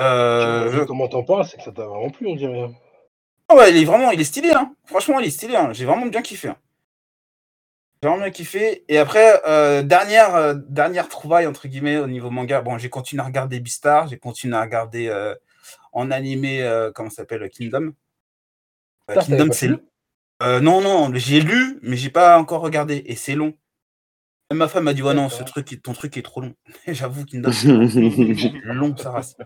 Euh, 0.00 0.84
comment 0.84 1.08
t'en 1.08 1.22
parles, 1.22 1.46
c'est 1.46 1.56
que 1.56 1.62
ça 1.62 1.72
t'a 1.72 1.86
vraiment 1.86 2.10
plu, 2.10 2.26
on 2.26 2.36
dirait. 2.36 2.70
Ah 3.48 3.56
ouais, 3.56 3.70
il 3.70 3.82
est 3.82 3.84
vraiment, 3.84 4.10
il 4.10 4.20
est 4.20 4.24
stylé, 4.24 4.50
hein. 4.50 4.74
Franchement, 4.84 5.20
il 5.20 5.26
est 5.26 5.30
stylé. 5.30 5.56
Hein. 5.56 5.72
J'ai 5.72 5.84
vraiment 5.84 6.06
bien 6.06 6.22
kiffé. 6.22 6.48
Hein. 6.48 6.56
Vraiment 8.06 8.22
bien 8.22 8.30
kiffé. 8.30 8.84
Et 8.88 8.98
après, 8.98 9.40
euh, 9.46 9.82
dernière, 9.82 10.54
dernière 10.54 11.08
trouvaille 11.08 11.46
entre 11.46 11.68
guillemets 11.68 11.98
au 11.98 12.06
niveau 12.06 12.30
manga. 12.30 12.60
Bon, 12.60 12.78
j'ai 12.78 12.90
continué 12.90 13.22
à 13.22 13.26
regarder 13.26 13.60
Beastar, 13.60 14.08
j'ai 14.08 14.18
continué 14.18 14.56
à 14.56 14.62
regarder 14.62 15.34
en 15.92 16.10
animé, 16.10 16.90
comment 16.94 17.10
ça 17.10 17.16
s'appelle, 17.16 17.48
Kingdom. 17.50 17.92
Kingdom, 19.08 19.52
c'est 19.52 19.70
euh, 20.42 20.60
non, 20.60 20.82
non, 20.82 21.10
j'ai 21.14 21.40
lu, 21.40 21.78
mais 21.82 21.96
j'ai 21.96 22.10
pas 22.10 22.38
encore 22.38 22.60
regardé, 22.60 23.02
et 23.06 23.16
c'est 23.16 23.34
long. 23.34 23.54
ma 24.52 24.68
femme 24.68 24.84
m'a 24.84 24.92
dit, 24.92 25.02
ouais, 25.02 25.14
non, 25.14 25.28
ce 25.28 25.42
truc, 25.42 25.80
ton 25.82 25.94
truc 25.94 26.16
est 26.16 26.22
trop 26.22 26.42
long. 26.42 26.54
J'avoue 26.86 27.24
Kingdom, 27.24 27.50
long, 28.64 28.94
ça 28.96 29.10
race. 29.10 29.36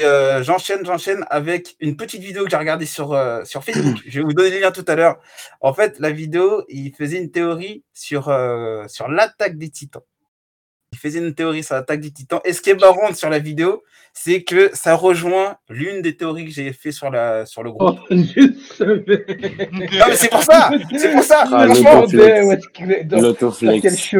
Euh, 0.00 0.04
euh, 0.38 0.42
j'enchaîne, 0.42 0.84
j'enchaîne 0.84 1.24
avec 1.30 1.76
une 1.80 1.96
petite 1.96 2.22
vidéo 2.22 2.44
que 2.44 2.50
j'ai 2.50 2.56
regardée 2.56 2.86
sur, 2.86 3.18
sur 3.44 3.64
Facebook. 3.64 4.02
Je 4.06 4.20
vais 4.20 4.24
vous 4.24 4.34
donner 4.34 4.50
les 4.50 4.60
liens 4.60 4.72
tout 4.72 4.84
à 4.88 4.94
l'heure. 4.94 5.18
En 5.60 5.72
fait, 5.72 5.98
la 5.98 6.10
vidéo, 6.10 6.64
il 6.68 6.92
faisait 6.94 7.18
une 7.18 7.30
théorie 7.30 7.82
sur, 7.94 8.24
sur 8.88 9.08
l'attaque 9.08 9.56
des 9.56 9.70
titans 9.70 10.02
il 10.96 10.98
faisait 10.98 11.18
une 11.18 11.34
théorie 11.34 11.62
sur 11.62 11.74
l'attaque 11.74 12.00
des 12.00 12.10
titans. 12.10 12.40
Et 12.44 12.52
ce 12.52 12.62
qui 12.62 12.70
est 12.70 12.80
marrant 12.80 13.12
sur 13.12 13.28
la 13.28 13.38
vidéo, 13.38 13.82
c'est 14.14 14.42
que 14.42 14.70
ça 14.72 14.94
rejoint 14.94 15.56
l'une 15.68 16.00
des 16.00 16.16
théories 16.16 16.46
que 16.46 16.50
j'ai 16.50 16.72
fait 16.72 16.92
sur, 16.92 17.10
la, 17.10 17.44
sur 17.44 17.62
le 17.62 17.70
groupe. 17.70 17.98
Oh, 18.00 18.06
je 18.10 18.84
non, 18.84 20.06
mais 20.08 20.16
c'est 20.16 20.30
pour 20.30 20.42
ça 20.42 20.70
C'est 20.96 21.12
pour 21.12 21.22
ça 21.22 21.44
ah, 21.52 21.66
Franchement, 21.66 22.06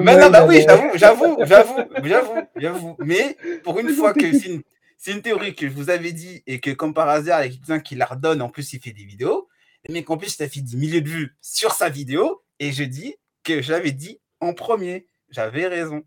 Mais 0.02 0.16
non, 0.18 0.30
bah 0.30 0.44
oui, 0.46 0.64
j'avoue, 0.66 0.90
j'avoue, 0.94 1.36
j'avoue, 1.44 1.76
j'avoue, 2.04 2.34
j'avoue. 2.56 2.96
Mais 2.98 3.36
pour 3.64 3.78
une 3.78 3.88
fois 3.94 4.12
que 4.12 4.30
c'est 4.32 4.48
une, 4.48 4.62
une, 5.06 5.22
théorie 5.22 5.54
que 5.54 5.68
je 5.68 5.72
vous 5.72 5.90
avais 5.90 6.12
dit 6.12 6.42
et 6.46 6.60
que, 6.60 6.70
comme 6.70 6.94
par 6.94 7.08
hasard, 7.08 7.44
il 7.44 7.52
y 7.52 7.54
a 7.54 7.56
quelqu'un 7.56 7.80
qui 7.80 7.94
la 7.94 8.06
redonne, 8.06 8.42
en 8.42 8.48
plus, 8.48 8.72
il 8.72 8.80
fait 8.80 8.92
des 8.92 9.04
vidéos. 9.04 9.48
Mais 9.88 10.02
qu'en 10.02 10.16
plus, 10.16 10.30
ça 10.30 10.48
fait 10.48 10.60
10 10.60 10.76
milliers 10.76 11.00
de 11.00 11.08
vues 11.08 11.36
sur 11.40 11.72
sa 11.72 11.88
vidéo. 11.88 12.42
Et 12.58 12.72
je 12.72 12.82
dis 12.82 13.14
que 13.44 13.62
j'avais 13.62 13.92
dit 13.92 14.20
en 14.40 14.52
premier. 14.52 15.06
J'avais 15.30 15.66
raison. 15.66 16.02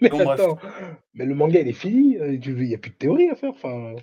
Mais 0.00 0.10
attends, 0.28 0.58
mais 1.14 1.24
le 1.24 1.34
manga 1.34 1.60
il 1.60 1.68
est 1.68 1.72
fini, 1.72 2.18
euh, 2.18 2.34
il 2.34 2.54
n'y 2.54 2.74
a 2.74 2.78
plus 2.78 2.90
de 2.90 2.96
théorie 2.96 3.30
à 3.30 3.36
faire. 3.36 3.50
Enfin... 3.50 3.94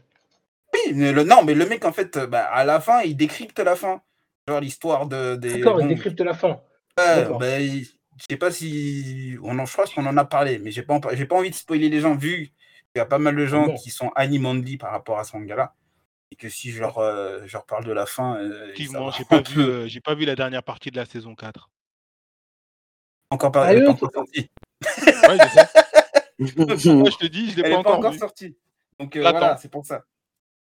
Oui, 0.73 0.93
mais 0.93 1.11
le, 1.11 1.23
non, 1.23 1.43
mais 1.43 1.53
le 1.53 1.65
mec 1.65 1.85
en 1.85 1.91
fait, 1.91 2.17
euh, 2.17 2.27
bah, 2.27 2.43
à 2.43 2.63
la 2.63 2.79
fin, 2.79 3.01
il 3.01 3.15
décrypte 3.15 3.59
la 3.59 3.75
fin. 3.75 4.01
Genre 4.47 4.61
l'histoire 4.61 5.07
de. 5.07 5.35
Des, 5.35 5.57
D'accord, 5.57 5.81
il 5.81 5.87
décrypte 5.87 6.19
la 6.21 6.33
fin. 6.33 6.61
Ouais, 6.97 7.25
bah, 7.39 7.59
je 7.59 7.85
sais 8.29 8.37
pas 8.37 8.51
si. 8.51 9.37
On 9.43 9.57
en, 9.59 9.65
je 9.65 9.73
crois 9.73 9.85
qu'on 9.85 10.05
en 10.05 10.17
a 10.17 10.25
parlé, 10.25 10.59
mais 10.59 10.71
j'ai 10.71 10.83
pas, 10.83 10.99
j'ai 11.13 11.25
pas 11.25 11.35
envie 11.35 11.49
de 11.49 11.55
spoiler 11.55 11.89
les 11.89 12.01
gens 12.01 12.15
vu 12.15 12.51
qu'il 12.99 13.05
y 13.05 13.07
a 13.07 13.09
pas 13.09 13.19
mal 13.19 13.35
de 13.35 13.45
gens 13.45 13.73
qui 13.75 13.89
sont 13.89 14.09
animandi 14.15 14.77
par 14.77 14.91
rapport 14.91 15.19
à 15.19 15.23
ce 15.23 15.35
manga-là. 15.37 15.73
Et 16.31 16.35
que 16.35 16.49
si 16.49 16.71
je 16.71 16.79
leur, 16.79 16.99
euh, 16.99 17.41
je 17.45 17.53
leur 17.53 17.65
parle 17.65 17.85
de 17.85 17.91
la 17.91 18.05
fin. 18.05 18.39
Effectivement, 18.65 19.09
j'ai 19.11 19.25
pas, 19.25 19.41
vu, 19.49 19.87
j'ai 19.89 20.01
pas 20.01 20.15
vu 20.15 20.25
la 20.25 20.35
dernière 20.35 20.63
partie 20.63 20.91
de 20.91 20.97
la 20.97 21.05
saison 21.05 21.35
4. 21.35 21.69
Encore 23.31 23.51
pas, 23.51 23.67
ah, 23.67 23.93
pas 23.93 24.09
sorti. 24.13 24.49
Ouais, 25.27 25.37
je 26.39 27.17
te 27.17 27.27
dis, 27.27 27.51
je 27.51 27.57
l'ai 27.57 27.63
pas, 27.63 27.77
encore, 27.77 27.93
pas 27.93 27.97
encore 27.97 28.15
sortie. 28.15 28.57
Donc 28.99 29.15
euh, 29.15 29.21
voilà, 29.21 29.57
c'est 29.57 29.69
pour 29.69 29.85
ça. 29.85 30.03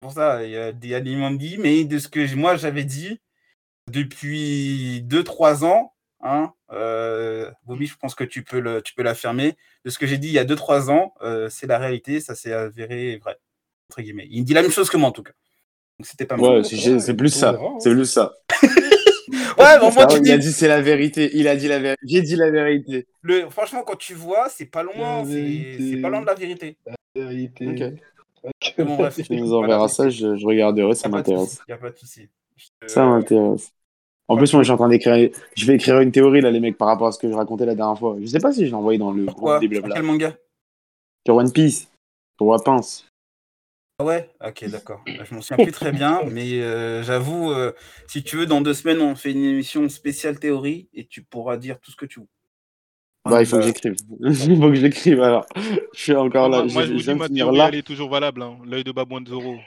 Pour 0.02 0.12
ça, 0.12 0.46
il 0.46 0.52
y 0.52 0.58
a 0.58 0.72
des 0.72 1.02
dit, 1.38 1.58
mais 1.58 1.84
de 1.84 2.00
ce 2.00 2.08
que 2.08 2.36
moi 2.36 2.56
j'avais 2.56 2.84
dit 2.86 3.20
depuis 3.90 5.04
2-3 5.08 5.66
ans, 5.66 5.94
hein, 6.22 6.54
euh, 6.72 7.50
Bobby, 7.66 7.88
je 7.88 7.96
pense 7.96 8.16
que 8.16 8.24
tu 8.24 8.44
peux, 8.44 8.60
le, 8.60 8.82
tu 8.82 8.94
peux 8.94 9.04
l'affirmer. 9.04 9.56
De 9.86 9.90
ce 9.90 9.98
que 9.98 10.08
j'ai 10.08 10.18
dit 10.18 10.28
il 10.28 10.34
y 10.34 10.40
a 10.40 10.46
2-3 10.46 10.90
ans, 10.90 11.14
euh, 11.22 11.50
c'est 11.50 11.68
la 11.68 11.78
réalité, 11.78 12.20
ça 12.20 12.36
s'est 12.36 12.54
avéré 12.54 13.18
vrai. 13.18 13.38
Entre 13.90 14.02
guillemets. 14.02 14.28
Il 14.30 14.44
dit 14.44 14.54
la 14.54 14.62
même 14.62 14.72
chose 14.72 14.90
que 14.90 14.98
moi 14.98 15.10
en 15.10 15.12
tout 15.12 15.24
cas. 15.24 15.34
Donc 15.98 16.06
c'était 16.06 16.26
pas 16.26 16.36
Ouais, 16.38 16.64
c'est 16.64 17.16
plus 17.16 17.30
ça. 17.30 17.58
C'est 17.80 17.92
plus 17.92 18.06
ça. 18.12 18.34
Ouais, 19.58 19.80
bon, 19.80 19.92
moi, 19.92 20.06
tu 20.06 20.20
il 20.24 20.32
a 20.32 20.38
dit 20.38 20.54
c'est 20.54 20.68
la 20.68 20.82
vérité. 20.82 21.32
Il 21.34 21.48
a 21.48 21.56
dit 21.56 21.68
la 21.68 21.80
vérité. 21.80 22.02
J'ai 22.06 22.22
dit 22.22 22.36
la 22.36 22.50
vérité. 22.50 23.08
Le... 23.22 23.50
Franchement, 23.50 23.84
quand 23.84 23.98
tu 23.98 24.14
vois, 24.14 24.48
c'est 24.50 24.68
pas 24.68 24.84
loin. 24.84 25.26
C'est 25.26 25.98
pas 26.02 26.10
loin 26.10 26.22
de 26.22 26.28
la 26.28 26.36
vérité. 26.36 26.78
La 27.16 27.26
vérité. 27.26 27.68
Ok. 27.68 27.94
Bon, 28.78 28.96
bref, 28.96 29.20
tu 29.22 29.36
nous 29.36 29.54
enverras 29.54 29.90
ça, 29.90 30.10
je, 30.10 30.38
je 30.38 30.46
regarderai, 30.46 30.96
ça 30.96 31.10
m'intéresse. 31.10 31.60
Il 31.68 31.74
a 31.74 31.78
pas 31.78 31.90
de 31.90 31.98
souci. 31.98 32.30
Ça 32.88 33.06
m'intéresse. 33.06 33.74
En 34.30 34.38
plus, 34.38 34.54
moi, 34.54 34.62
je 34.62 34.68
suis 34.68 34.72
en 34.72 34.78
train 34.78 34.90
d'écrire. 34.90 35.30
Je 35.58 35.66
vais 35.66 35.74
écrire 35.74 36.00
une 36.00 36.12
théorie, 36.12 36.40
là, 36.40 36.52
les 36.52 36.60
mecs, 36.60 36.78
par 36.78 36.88
rapport 36.88 37.08
à 37.08 37.12
ce 37.12 37.18
que 37.18 37.28
je 37.28 37.34
racontais 37.34 37.66
la 37.66 37.74
dernière 37.74 37.98
fois. 37.98 38.16
Je 38.22 38.28
sais 38.28 38.40
pas 38.40 38.54
si 38.54 38.66
je 38.66 38.70
l'ai 38.70 38.76
envoyé 38.76 39.00
dans 39.00 39.12
le 39.12 39.26
groupe 39.26 39.60
des 39.60 39.68
blabla. 39.68 39.96
Quel 39.96 40.04
manga 40.04 40.38
Sur 41.26 41.36
One 41.36 41.52
Piece. 41.52 41.90
Sur 42.38 42.48
Wapins. 42.48 42.80
Ah 43.98 44.06
ouais, 44.06 44.30
ok, 44.46 44.66
d'accord. 44.70 45.02
Bah, 45.06 45.24
je 45.28 45.36
m'en 45.36 45.42
souviens 45.42 45.66
plus 45.66 45.74
très 45.74 45.92
bien, 45.92 46.22
mais 46.32 46.62
euh, 46.62 47.04
j'avoue, 47.04 47.52
euh, 47.52 47.74
si 48.08 48.24
tu 48.24 48.38
veux, 48.38 48.46
dans 48.46 48.62
deux 48.62 48.76
semaines, 48.76 49.02
on 49.02 49.16
fait 49.16 49.32
une 49.32 49.44
émission 49.44 49.90
spéciale 49.90 50.40
théorie 50.40 50.88
et 50.94 51.06
tu 51.06 51.24
pourras 51.24 51.58
dire 51.58 51.80
tout 51.82 51.92
ce 51.92 51.98
que 51.98 52.06
tu 52.06 52.22
veux. 52.22 52.28
Bah, 53.30 53.42
il 53.42 53.48
faut 53.48 53.58
que 53.58 53.64
j'écrive. 53.64 53.96
il 54.22 54.58
faut 54.62 54.70
que 54.70 54.76
j'écrive 54.76 55.22
alors. 55.22 55.46
Je 55.94 56.00
suis 56.00 56.16
encore 56.16 56.50
là. 56.50 56.64
Moi, 56.64 56.86
je, 56.86 56.94
vous 56.94 57.00
dis, 57.00 57.14
ma 57.16 57.28
théorie, 57.28 57.58
là. 57.58 57.68
elle 57.70 57.76
est 57.76 57.84
toujours 57.84 58.10
valable. 58.10 58.44
Hein. 58.44 58.60
L'œil 58.66 58.84
de 58.84 58.92
babouin 58.92 59.22
de 59.22 59.28
Zoro. 59.28 59.58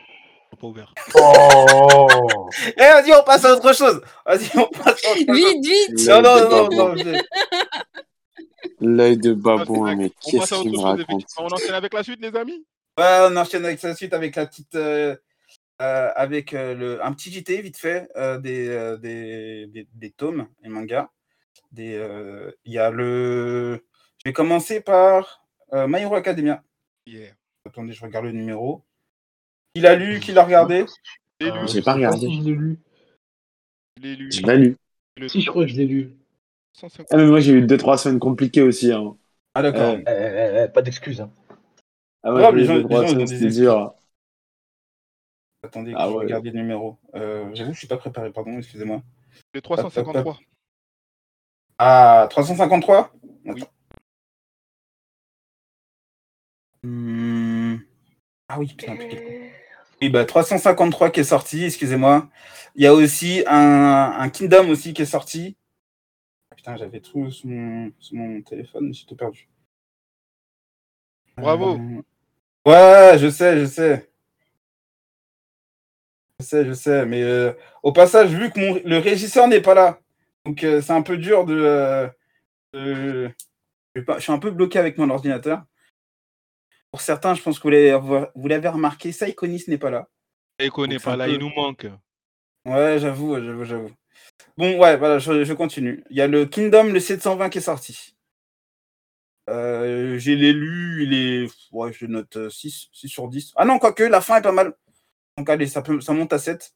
Pas 0.61 0.67
ouvert. 0.67 0.95
Oh 1.15 2.07
Eh, 2.77 2.81
vas-y, 2.81 3.13
on 3.15 3.25
passe 3.25 3.45
à 3.45 3.55
autre 3.55 3.75
chose. 3.75 4.03
Vas-y, 4.27 4.51
on 4.59 4.67
passe 4.69 5.05
à 5.05 5.11
autre 5.11 5.27
chose. 5.27 5.37
Vite, 5.37 5.65
vite 5.65 6.09
Non, 6.09 6.23
non, 6.23 6.69
non, 6.71 6.95
non. 6.95 7.23
L'œil 8.81 9.17
de 9.17 9.33
babouin, 9.33 9.97
mais 9.97 10.11
qu'est-ce 10.11 10.63
qu'il 10.63 10.73
me 10.73 10.79
raconte 10.79 11.25
On 11.39 11.47
enchaîne 11.47 11.75
avec 11.75 11.95
la 11.95 12.03
suite, 12.03 12.21
les 12.21 12.37
amis? 12.37 12.67
Ouais, 12.99 13.29
on 13.31 13.37
enchaîne 13.37 13.65
avec 13.65 13.81
la 13.81 13.95
suite 13.95 14.13
avec 14.13 14.37
la 14.37 14.47
petite, 14.47 14.75
euh, 14.75 15.17
avec 15.79 16.53
le, 16.53 17.03
un 17.03 17.13
petit 17.13 17.33
JT 17.33 17.63
vite 17.63 17.79
fait 17.79 18.09
des, 18.41 18.97
des, 19.01 19.87
des, 19.95 20.11
tomes 20.11 20.47
et 20.63 20.69
mangas. 20.69 21.09
Il 21.77 22.53
y 22.67 22.79
a 22.79 22.91
le. 22.91 23.85
Je 24.19 24.29
vais 24.29 24.33
commencer 24.33 24.81
par 24.81 25.45
My 25.73 26.03
Hero 26.03 26.15
Academia. 26.15 26.63
Attendez, 27.65 27.93
je 27.93 28.05
regarde 28.05 28.27
le 28.27 28.33
numéro. 28.33 28.85
Il 29.75 29.87
a 29.87 29.97
lu, 29.97 30.21
qui 30.21 30.33
l'a 30.33 30.45
regardé 30.45 30.85
J'ai 31.41 31.83
pas 31.83 31.95
regardé. 31.95 32.31
Je 32.31 32.41
l'ai 32.41 32.55
lu. 32.55 32.81
Je 33.97 34.01
l'ai 34.01 34.17
lu. 34.17 34.31
Je 34.33 34.43
l'ai 34.43 34.57
lu. 34.57 34.77
Si, 35.29 35.41
je 35.41 35.51
crois 35.51 35.65
que 35.65 35.71
je 35.71 35.77
l'ai 35.77 35.87
lu. 35.87 36.17
Ah, 36.83 37.17
mais 37.17 37.27
moi, 37.27 37.41
j'ai 37.41 37.53
eu 37.53 37.67
2-3 37.67 37.99
semaines 37.99 38.19
compliquées 38.19 38.63
aussi. 38.63 38.93
Hein. 38.93 39.17
Ah, 39.55 39.63
d'accord. 39.63 39.95
Euh, 39.95 40.03
euh, 40.07 40.65
euh, 40.65 40.69
pas 40.69 40.83
d'excuses. 40.83 41.21
Hein. 41.21 41.31
Ah, 42.23 42.33
ouais, 42.33 42.53
les 42.53 42.65
gens, 42.65 43.27
c'est 43.27 43.49
dur. 43.49 43.95
Attendez, 45.65 45.93
ah, 45.97 46.09
je 46.09 46.13
ouais. 46.13 46.25
regarde 46.25 46.45
les 46.45 46.53
numéros. 46.53 46.99
J'avoue, 47.15 47.73
je 47.73 47.79
suis 47.79 47.87
pas 47.87 47.97
préparé, 47.97 48.33
pardon, 48.33 48.59
excusez-moi. 48.59 49.03
Le 49.55 49.61
353. 49.61 50.39
Ah, 51.79 52.27
353 52.31 53.13
Oui. 53.45 53.65
Hmm. 56.85 57.77
Ah 58.49 58.59
oui, 58.59 58.67
putain, 58.77 58.97
Oui, 60.03 60.09
bah 60.11 60.25
353 60.25 61.11
qui 61.11 61.21
est 61.21 61.25
sorti, 61.25 61.63
excusez-moi. 61.65 62.29
Il 62.75 62.83
y 62.83 62.89
a 62.89 62.93
aussi 62.93 63.45
un, 63.47 64.13
un, 64.19 64.29
Kingdom 64.31 64.69
aussi 64.69 64.95
qui 64.95 65.03
est 65.03 65.07
sorti. 65.07 65.57
Putain, 66.57 66.77
j'avais 66.77 66.99
tout 66.99 67.31
sur 67.31 67.49
mon, 67.49 67.93
mon 68.11 68.43
téléphone, 68.43 68.93
j'ai 68.93 69.07
tout 69.07 69.15
perdu. 69.15 69.49
Bravo. 71.37 71.79
Euh, 71.79 72.03
ouais, 72.67 73.17
je 73.17 73.31
sais, 73.31 73.61
je 73.61 73.67
sais. 73.67 74.11
Je 76.41 76.47
sais, 76.47 76.65
je 76.65 76.73
sais. 76.73 77.07
Mais 77.07 77.23
euh, 77.23 77.53
au 77.85 77.93
passage, 77.93 78.31
vu 78.31 78.51
que 78.51 78.59
mon, 78.59 78.81
le 78.85 78.99
régisseur 78.99 79.47
n'est 79.47 79.63
pas 79.63 79.75
là, 79.75 80.01
donc 80.45 80.65
euh, 80.65 80.81
c'est 80.81 80.93
un 80.93 81.03
peu 81.03 81.17
dur 81.17 81.45
de, 81.45 82.11
Je 82.75 83.31
suis 84.19 84.33
un 84.33 84.41
peu 84.41 84.51
bloqué 84.51 84.81
avec 84.81 84.99
mon 84.99 85.11
ordinateur. 85.11 85.63
Pour 86.93 87.01
certains, 87.01 87.35
je 87.35 87.43
pense 87.43 87.59
que 87.59 88.29
vous 88.35 88.49
l'avez 88.49 88.69
remarqué, 88.69 89.13
Saïkonis 89.13 89.65
n'est 89.67 89.79
pas 89.79 89.91
là. 89.91 90.09
Saïko 90.61 90.87
n'est 90.87 90.99
pas 90.99 91.17
là, 91.17 91.27
il 91.27 91.39
nous 91.39 91.49
manque. 91.49 91.87
Ouais, 92.67 92.99
j'avoue, 92.99 93.35
j'avoue, 93.43 93.65
j'avoue. 93.65 93.91
Bon, 94.59 94.79
ouais, 94.79 94.99
voilà, 94.99 95.19
je, 95.19 95.53
continue. 95.55 96.05
Il 96.11 96.17
y 96.19 96.21
a 96.21 96.27
le 96.27 96.45
Kingdom, 96.45 96.85
le 96.85 97.01
720 97.01 97.49
qui 97.49 97.59
est 97.59 97.63
sorti. 97.63 98.15
Euh, 99.49 100.19
j'ai 100.19 100.37
les 100.37 100.53
lu, 100.53 101.05
il 101.05 101.15
est. 101.15 101.49
Ouais, 101.73 101.93
je 101.95 102.05
note 102.05 102.51
6, 102.51 102.67
euh, 102.67 102.89
6 102.93 103.09
sur 103.09 103.29
10. 103.29 103.55
Ah 103.57 103.65
non, 103.65 103.79
quoique, 103.79 104.03
la 104.03 104.21
fin 104.21 104.37
est 104.37 104.43
pas 104.43 104.53
mal. 104.53 104.75
Donc 105.39 105.49
allez, 105.49 105.67
ça, 105.67 105.81
peut, 105.81 106.01
ça 106.03 106.13
monte 106.13 106.35
à 106.35 106.39
7. 106.39 106.75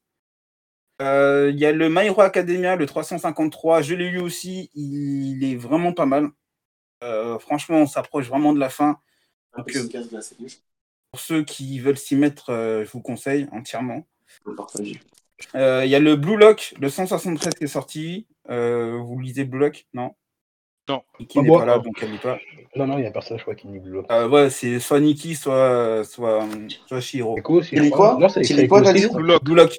Euh, 1.02 1.50
il 1.52 1.61
y 1.61 1.66
a 1.66 1.72
le 1.72 1.90
My 1.90 2.07
Hero 2.07 2.22
Academia, 2.22 2.74
le 2.74 2.87
353. 2.87 3.83
Je 3.83 3.94
l'ai 3.94 4.09
lu 4.09 4.20
aussi. 4.20 4.70
Il 4.74 5.44
est 5.44 5.57
vraiment 5.57 5.92
pas 5.92 6.07
mal. 6.07 6.31
franchement, 7.40 7.76
on 7.83 7.87
s'approche 7.87 8.26
vraiment 8.29 8.55
de 8.55 8.59
la 8.59 8.70
fin. 8.70 8.98
Donc, 9.57 9.66
pour 11.12 11.21
ceux 11.21 11.45
qui 11.45 11.79
veulent 11.81 11.97
s'y 11.97 12.16
mettre, 12.16 12.47
je 12.49 12.90
vous 12.90 13.01
conseille 13.01 13.49
entièrement. 13.53 14.07
Euh, 15.55 15.83
il 15.85 15.90
y 15.90 15.95
a 15.95 16.01
le 16.01 16.16
Blue 16.16 16.37
Lock, 16.37 16.75
le 16.81 16.88
173 16.88 17.55
qui 17.55 17.64
est 17.64 17.69
sorti. 17.69 18.27
Euh, 18.49 18.99
vous 19.03 19.19
lisez 19.19 19.45
Blue 19.45 19.59
Lock? 19.59 19.87
Non 19.92 20.12
Non. 20.88 21.03
Qui 21.29 21.40
n'est 21.40 21.49
pas 21.49 21.64
là, 21.64 21.79
donc 21.79 21.99
elle 22.03 22.12
n'est 22.12 22.19
pas. 22.19 22.38
Non, 22.75 22.87
non, 22.87 22.99
il 22.99 23.03
n'y 23.03 23.07
a 23.07 23.11
personne, 23.11 23.38
je 23.38 23.42
crois, 23.42 23.55
qui 23.55 23.69
lit 23.69 23.79
Blue 23.79 23.92
Lock. 23.92 24.07
Euh, 24.11 24.29
ouais, 24.29 24.51
c'est 24.51 24.79
soit 24.81 25.01
Nikki, 25.01 25.35
soit, 25.35 26.05
soit, 26.05 26.47
soit 26.87 27.01
Shiro. 27.01 27.37
C'est 27.37 27.42
quoi 27.42 27.62
quoi? 27.90 28.19
Non, 28.21 28.29
c'est 28.29 28.66
quoi, 28.69 28.81
Blue 28.81 29.25
Lock. 29.27 29.45
Blue 29.45 29.57
Lock. 29.57 29.79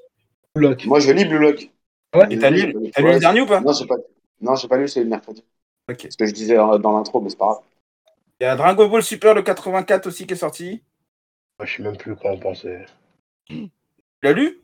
Blue 0.55 0.67
Lock. 0.67 0.85
Moi, 0.85 0.99
je 0.99 1.11
lis 1.11 1.25
Blue 1.25 1.39
Lock. 1.39 1.69
Ouais. 2.15 2.27
Et 2.29 2.39
t'as 2.39 2.49
lu, 2.49 2.67
lu 2.67 2.91
le 2.97 3.19
dernier 3.19 3.41
ou 3.41 3.45
pas? 3.45 3.59
Non, 3.59 3.73
j'ai 3.73 3.85
pas, 3.85 3.97
non, 4.41 4.55
pas 4.55 4.77
lu, 4.77 4.87
c'est 4.87 5.01
le 5.01 5.09
mercredi. 5.09 5.43
Ok. 5.89 6.07
Ce 6.09 6.17
que 6.17 6.25
je 6.25 6.33
disais 6.33 6.55
dans 6.55 6.97
l'intro, 6.97 7.21
mais 7.21 7.29
c'est 7.29 7.37
pas 7.37 7.45
grave. 7.45 7.59
Il 8.39 8.43
y 8.43 8.47
a 8.47 8.55
Dragon 8.55 8.87
Ball 8.87 9.01
Super, 9.01 9.33
le 9.33 9.41
84 9.41 10.07
aussi, 10.07 10.27
qui 10.27 10.33
est 10.33 10.37
sorti. 10.37 10.83
Je 11.63 11.77
sais 11.77 11.83
même 11.83 11.97
plus 11.97 12.15
quoi 12.15 12.31
en 12.31 12.37
penser. 12.37 12.85
Tu 13.47 13.69
l'as 14.21 14.33
lu? 14.33 14.59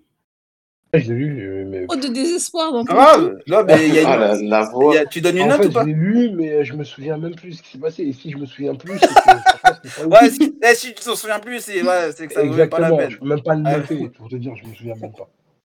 Je 0.94 1.12
l'ai 1.12 1.26
lu, 1.26 1.66
mais. 1.66 1.88
Oh, 1.90 1.96
de 1.96 2.08
désespoir 2.08 2.72
dans 2.72 2.84
Grave 2.84 3.40
Non, 3.48 3.64
mais 3.64 3.88
il 3.88 3.96
y 3.96 4.00
a 4.00 4.12
ah, 4.12 4.18
la, 4.18 4.42
la 4.42 4.70
voix. 4.70 5.04
tu 5.08 5.22
donnes 5.22 5.38
une 5.38 5.44
en 5.44 5.48
note 5.48 5.64
fait, 5.64 5.68
ou 5.70 5.72
pas? 5.72 5.82
Je 5.82 5.88
l'ai 5.88 5.94
lu, 5.94 6.30
mais 6.36 6.64
je 6.64 6.74
me 6.74 6.84
souviens 6.84 7.18
même 7.18 7.34
plus 7.34 7.54
ce 7.54 7.64
qui 7.64 7.72
s'est 7.72 7.78
passé. 7.80 8.04
Et 8.04 8.14
si 8.14 8.30
je 8.30 8.38
me 8.38 8.46
souviens 8.46 8.76
plus, 8.76 9.00
c'est 9.00 9.08
que. 9.08 10.06
ouais, 10.06 10.30
si, 10.30 10.56
eh, 10.62 10.76
si 10.76 10.94
tu 10.94 11.04
t'en 11.04 11.16
souviens 11.16 11.40
plus, 11.40 11.62
c'est 11.62 11.82
ouais, 11.82 12.28
que 12.28 12.32
ça 12.32 12.44
vaut 12.44 12.68
pas 12.68 12.80
la 12.80 12.96
peine. 12.96 13.10
Je 13.10 13.18
peux 13.18 13.26
même 13.26 13.42
pas 13.42 13.56
le 13.56 13.62
noter, 13.62 14.10
pour 14.10 14.30
te 14.30 14.36
dire, 14.36 14.56
je 14.56 14.68
me 14.68 14.76
souviens 14.76 14.96
même 14.96 15.14
pas. 15.14 15.30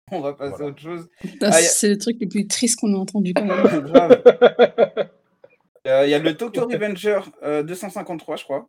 On 0.11 0.20
va 0.20 0.33
passer 0.33 0.62
à 0.62 0.66
autre 0.66 0.80
chose. 0.83 1.09
Ah, 1.40 1.52
c'est 1.52 1.90
le 1.90 1.98
truc 1.98 2.16
le 2.20 2.26
plus 2.26 2.48
triste 2.48 2.80
qu'on 2.80 2.92
a 2.92 2.98
entendu 2.98 3.35
quand 3.35 3.44
même. 3.44 3.62
Euh, 5.87 6.07
il 6.07 6.11
y 6.11 6.14
a 6.14 6.18
le 6.18 6.37
Tokyo 6.37 6.66
Revenger 6.66 7.20
253, 7.42 8.35
euh, 8.35 8.38
je 8.38 8.44
crois. 8.44 8.68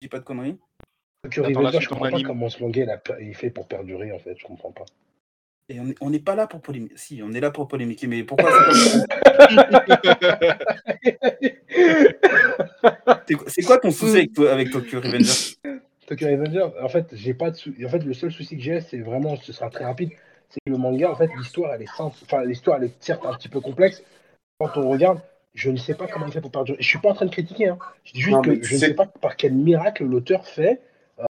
Je 0.00 0.06
dis 0.06 0.08
pas 0.08 0.18
de 0.18 0.24
conneries. 0.24 0.58
Tokyo 1.22 1.44
Revenger, 1.44 1.80
je 1.80 1.88
comprends 1.88 2.10
pas 2.10 2.22
comment 2.22 2.48
ce 2.48 2.62
manga 2.62 3.00
il 3.20 3.34
fait 3.34 3.50
pour 3.50 3.66
perdurer, 3.66 4.12
en 4.12 4.18
fait. 4.18 4.36
Je 4.38 4.44
comprends 4.44 4.72
pas. 4.72 4.84
Et 5.68 5.78
on 6.00 6.10
n'est 6.10 6.18
pas 6.18 6.34
là 6.34 6.46
pour 6.48 6.60
polémiquer. 6.60 6.94
Si, 6.96 7.22
on 7.22 7.32
est 7.32 7.40
là 7.40 7.52
pour 7.52 7.68
polémiquer, 7.68 8.08
mais 8.08 8.24
pourquoi 8.24 8.50
c'est 13.46 13.62
quoi 13.66 13.78
ton 13.78 13.92
souci 13.92 14.16
avec, 14.16 14.38
avec 14.38 14.70
Tokyo 14.70 15.00
Revenger 15.00 15.54
Tokyo 16.08 16.26
Revenger, 16.26 16.66
en 16.82 16.88
fait, 16.88 17.06
j'ai 17.12 17.34
pas 17.34 17.52
de 17.52 17.86
en 17.86 17.88
fait, 17.88 18.00
le 18.00 18.14
seul 18.14 18.32
souci 18.32 18.56
que 18.56 18.62
j'ai, 18.62 18.80
c'est 18.80 18.98
vraiment, 18.98 19.36
ce 19.36 19.52
sera 19.52 19.70
très 19.70 19.84
rapide, 19.84 20.10
c'est 20.48 20.58
que 20.66 20.72
le 20.72 20.76
manga, 20.76 21.08
en 21.08 21.14
fait, 21.14 21.30
l'histoire, 21.38 21.72
elle 21.72 21.82
est 21.82 21.96
simple. 21.96 22.16
Enfin, 22.24 22.44
l'histoire, 22.44 22.78
elle 22.78 22.88
est 22.88 22.94
certes 22.98 23.24
un 23.24 23.34
petit 23.34 23.48
peu 23.48 23.60
complexe. 23.60 24.02
Quand 24.58 24.76
on 24.76 24.90
regarde, 24.90 25.20
je 25.54 25.70
ne 25.70 25.76
sais 25.76 25.94
pas 25.94 26.06
comment 26.06 26.26
il 26.26 26.32
fait 26.32 26.40
pour 26.40 26.50
perdurer. 26.50 26.78
Je 26.80 26.86
suis 26.86 26.98
pas 26.98 27.10
en 27.10 27.14
train 27.14 27.26
de 27.26 27.30
critiquer, 27.30 27.68
hein. 27.68 27.78
Je 28.04 28.12
dis 28.12 28.20
juste 28.20 28.42
que 28.44 28.62
je 28.62 28.74
ne 28.74 28.78
sais 28.78 28.94
pas 28.94 29.06
par 29.06 29.36
quel 29.36 29.52
miracle 29.52 30.04
l'auteur 30.04 30.46
fait 30.46 30.80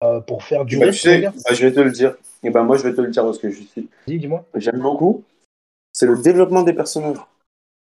euh, 0.04 0.20
pour 0.22 0.44
faire 0.44 0.66
du 0.66 0.78
bah, 0.78 0.88
tu 0.88 0.94
sais, 0.94 1.22
bah, 1.22 1.32
Je 1.52 1.66
vais 1.66 1.74
te 1.74 1.80
le 1.80 1.92
dire. 1.92 2.16
Et 2.44 2.50
ben 2.50 2.64
moi, 2.64 2.78
je 2.78 2.84
vais 2.84 2.94
te 2.94 3.02
le 3.02 3.10
dire 3.10 3.24
parce 3.24 3.38
que 3.38 3.50
je 3.50 3.62
suis. 3.64 3.90
Dis-moi. 4.08 4.46
J'aime 4.56 4.80
beaucoup. 4.80 5.24
C'est 5.92 6.06
le 6.06 6.18
développement 6.22 6.64
des 6.64 6.74
personnages. 6.74 7.18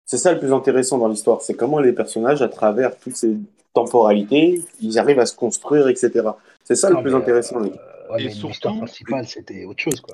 C'est 0.06 0.18
ça 0.18 0.32
le 0.32 0.40
plus 0.40 0.54
intéressant 0.54 0.98
dans 0.98 1.08
l'histoire. 1.08 1.42
C'est 1.42 1.56
comment 1.56 1.80
les 1.80 1.94
personnages, 1.94 2.42
à 2.42 2.48
travers 2.48 2.98
toutes 2.98 3.16
ces 3.16 3.36
temporalités, 3.74 4.62
ils 4.82 5.00
arrivent 5.00 5.20
à 5.20 5.26
se 5.26 5.36
construire, 5.36 5.88
etc. 5.88 6.30
C'est 6.64 6.76
ça 6.76 6.90
le 6.90 7.02
plus 7.02 7.14
intéressant. 7.14 7.62
Euh, 7.62 8.18
et 8.18 8.30
surtout, 8.30 8.78
principale, 8.78 9.28
c'était 9.28 9.66
autre 9.66 9.82
chose, 9.82 10.02
quoi. 10.02 10.14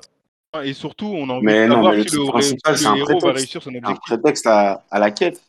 Et 0.64 0.74
surtout, 0.74 1.06
on 1.06 1.28
a 1.30 1.34
envie 1.34 2.04
de 2.04 2.08
savoir 2.10 2.42
si 2.42 2.54
le, 2.54 2.72
le 2.72 2.98
héros 2.98 3.20
va 3.20 3.32
réussir 3.32 3.62
son 3.62 3.70
objectif. 3.74 3.96
C'est 4.06 4.14
un 4.14 4.16
prétexte 4.16 4.46
à, 4.46 4.84
à 4.90 4.98
la 4.98 5.10
quête. 5.10 5.40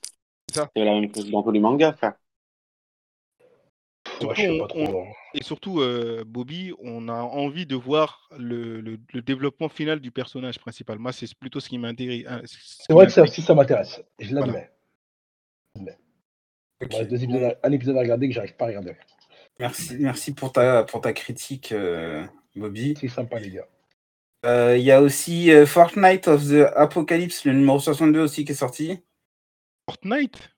C'est 0.53 0.59
ça. 0.59 0.69
C'est 0.75 0.83
la 0.83 0.99
même 0.99 1.13
chose 1.13 1.31
dans 1.31 1.41
tous 1.41 1.51
les 1.51 1.59
mangas, 1.59 1.93
frère. 1.93 2.13
Et 5.33 5.43
surtout, 5.43 5.81
euh, 5.81 6.23
Bobby, 6.25 6.71
on 6.79 7.07
a 7.09 7.13
envie 7.21 7.65
de 7.65 7.75
voir 7.75 8.29
le, 8.37 8.79
le, 8.81 9.21
développement 9.21 9.69
final 9.69 9.99
du 9.99 10.11
personnage 10.11 10.59
principal. 10.59 10.99
Moi, 10.99 11.11
c'est 11.11 11.33
plutôt 11.35 11.59
ce 11.59 11.69
qui 11.69 11.77
m'intéresse. 11.77 12.25
Hein, 12.27 12.41
c'est 12.45 12.93
vrai 12.93 13.07
que 13.07 13.11
ça 13.11 13.23
aussi, 13.23 13.41
ça 13.41 13.55
m'intéresse. 13.55 14.01
Je 14.19 14.35
l'admets. 14.35 14.69
un 17.63 17.71
épisode 17.71 17.97
à 17.97 18.01
regarder 18.01 18.27
que 18.27 18.33
j'arrive 18.33 18.55
pas 18.55 18.65
à 18.65 18.67
regarder. 18.67 18.95
Merci, 19.59 19.97
merci 19.99 20.33
pour 20.33 20.51
ta, 20.51 20.83
pour 20.83 21.01
ta 21.01 21.13
critique, 21.13 21.71
euh, 21.71 22.23
Bobby. 22.55 22.95
C'est 22.99 23.07
sympa, 23.07 23.39
les 23.39 23.49
gars. 23.49 23.67
Euh, 24.45 24.77
il 24.77 24.83
y 24.83 24.91
a 24.91 25.01
aussi 25.01 25.49
Fortnite 25.65 26.27
of 26.27 26.45
the 26.49 26.67
Apocalypse, 26.75 27.45
le 27.45 27.53
numéro 27.53 27.79
62 27.79 28.19
aussi 28.19 28.45
qui 28.45 28.51
est 28.51 28.55
sorti. 28.55 28.99
Fortnite? 29.85 30.49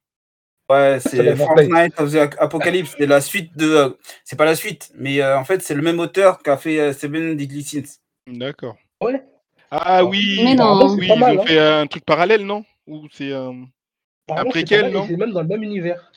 Ouais, 0.70 1.00
c'est 1.00 1.36
Fortnite 1.36 2.00
of 2.00 2.12
the 2.12 2.40
Apocalypse. 2.40 2.96
C'est 2.98 3.06
la 3.06 3.22
suite 3.22 3.56
de. 3.56 3.70
Euh, 3.70 3.90
c'est 4.24 4.36
pas 4.36 4.46
la 4.46 4.56
suite, 4.56 4.92
mais 4.96 5.22
euh, 5.22 5.38
en 5.38 5.46
fait, 5.46 5.62
c'est 5.62 5.76
le 5.76 5.82
même 5.82 6.00
auteur 6.00 6.42
qui 6.42 6.50
a 6.50 6.58
fait 6.58 6.80
euh, 6.80 6.94
Seven 6.94 7.36
Deadly 7.36 7.64
Sins. 7.64 8.00
D'accord. 8.28 8.76
Ouais. 9.02 9.24
Ah 9.70 10.04
oui, 10.06 10.42
mais 10.44 10.56
non. 10.56 10.96
oui 10.96 11.08
ils 11.08 11.12
ont 11.12 11.24
hein. 11.24 11.46
fait 11.46 11.60
un 11.60 11.88
truc 11.88 12.06
parallèle, 12.06 12.46
non? 12.46 12.64
Ou 12.88 13.08
c'est 13.12 13.34
un 13.34 13.66
préquel, 14.50 14.92
non? 14.92 15.06
C'est 15.08 15.18
même 15.18 15.32
dans 15.32 15.42
le 15.42 15.48
même 15.48 15.64
univers. 15.64 16.12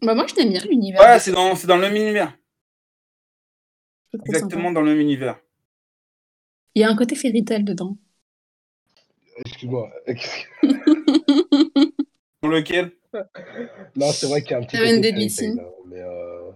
Bah 0.00 0.14
moi, 0.14 0.26
je 0.26 0.34
t'aime 0.34 0.50
bien 0.50 0.60
l'univers. 0.68 1.00
Ouais, 1.00 1.18
c'est 1.20 1.32
dans, 1.32 1.54
dans 1.54 1.76
le 1.76 1.82
même 1.82 1.94
univers. 1.96 2.36
Exactement 4.26 4.72
dans 4.72 4.80
le 4.80 4.90
même 4.90 5.00
univers. 5.00 5.38
Il 6.74 6.82
y 6.82 6.84
a 6.84 6.90
un 6.90 6.96
côté 6.96 7.14
fairy 7.14 7.42
dedans. 7.42 7.96
Excuse-moi. 9.44 9.90
Pour 10.04 10.14
lequel? 12.48 12.92
Non, 13.94 14.10
c'est 14.10 14.26
vrai 14.26 14.42
qu'il 14.42 14.52
y 14.52 14.54
a 14.54 14.58
un 14.58 14.62
petit 14.62 14.76
peu. 14.76 14.84
mais 15.86 16.00
euh... 16.00 16.50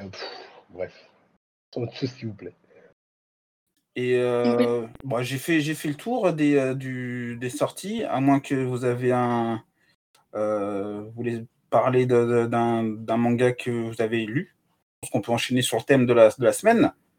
euh 0.00 0.08
bref. 0.70 0.92
s'il 1.72 2.28
vous 2.28 2.34
plaît. 2.34 2.54
Et 3.94 4.16
euh, 4.16 4.86
bon, 5.04 5.22
j'ai 5.22 5.36
fait, 5.36 5.60
j'ai 5.60 5.74
fait 5.74 5.88
le 5.88 5.94
tour 5.94 6.32
des, 6.32 6.56
euh, 6.56 6.74
du, 6.74 7.36
des 7.38 7.50
sorties, 7.50 8.04
à 8.04 8.20
moins 8.20 8.40
que 8.40 8.54
vous 8.54 8.84
avez 8.84 9.12
un. 9.12 9.62
Euh, 10.34 11.02
vous 11.02 11.12
voulez 11.12 11.44
parler 11.68 12.06
d'un 12.06 13.16
manga 13.16 13.52
que 13.52 13.70
vous 13.70 14.00
avez 14.00 14.24
lu. 14.24 14.56
Je 15.02 15.08
pense 15.08 15.10
qu'on 15.10 15.20
peut 15.20 15.32
enchaîner 15.32 15.62
sur 15.62 15.76
le 15.76 15.82
thème 15.82 16.06
de 16.06 16.14
la, 16.14 16.30
de 16.30 16.44
la 16.44 16.52
semaine. 16.52 16.92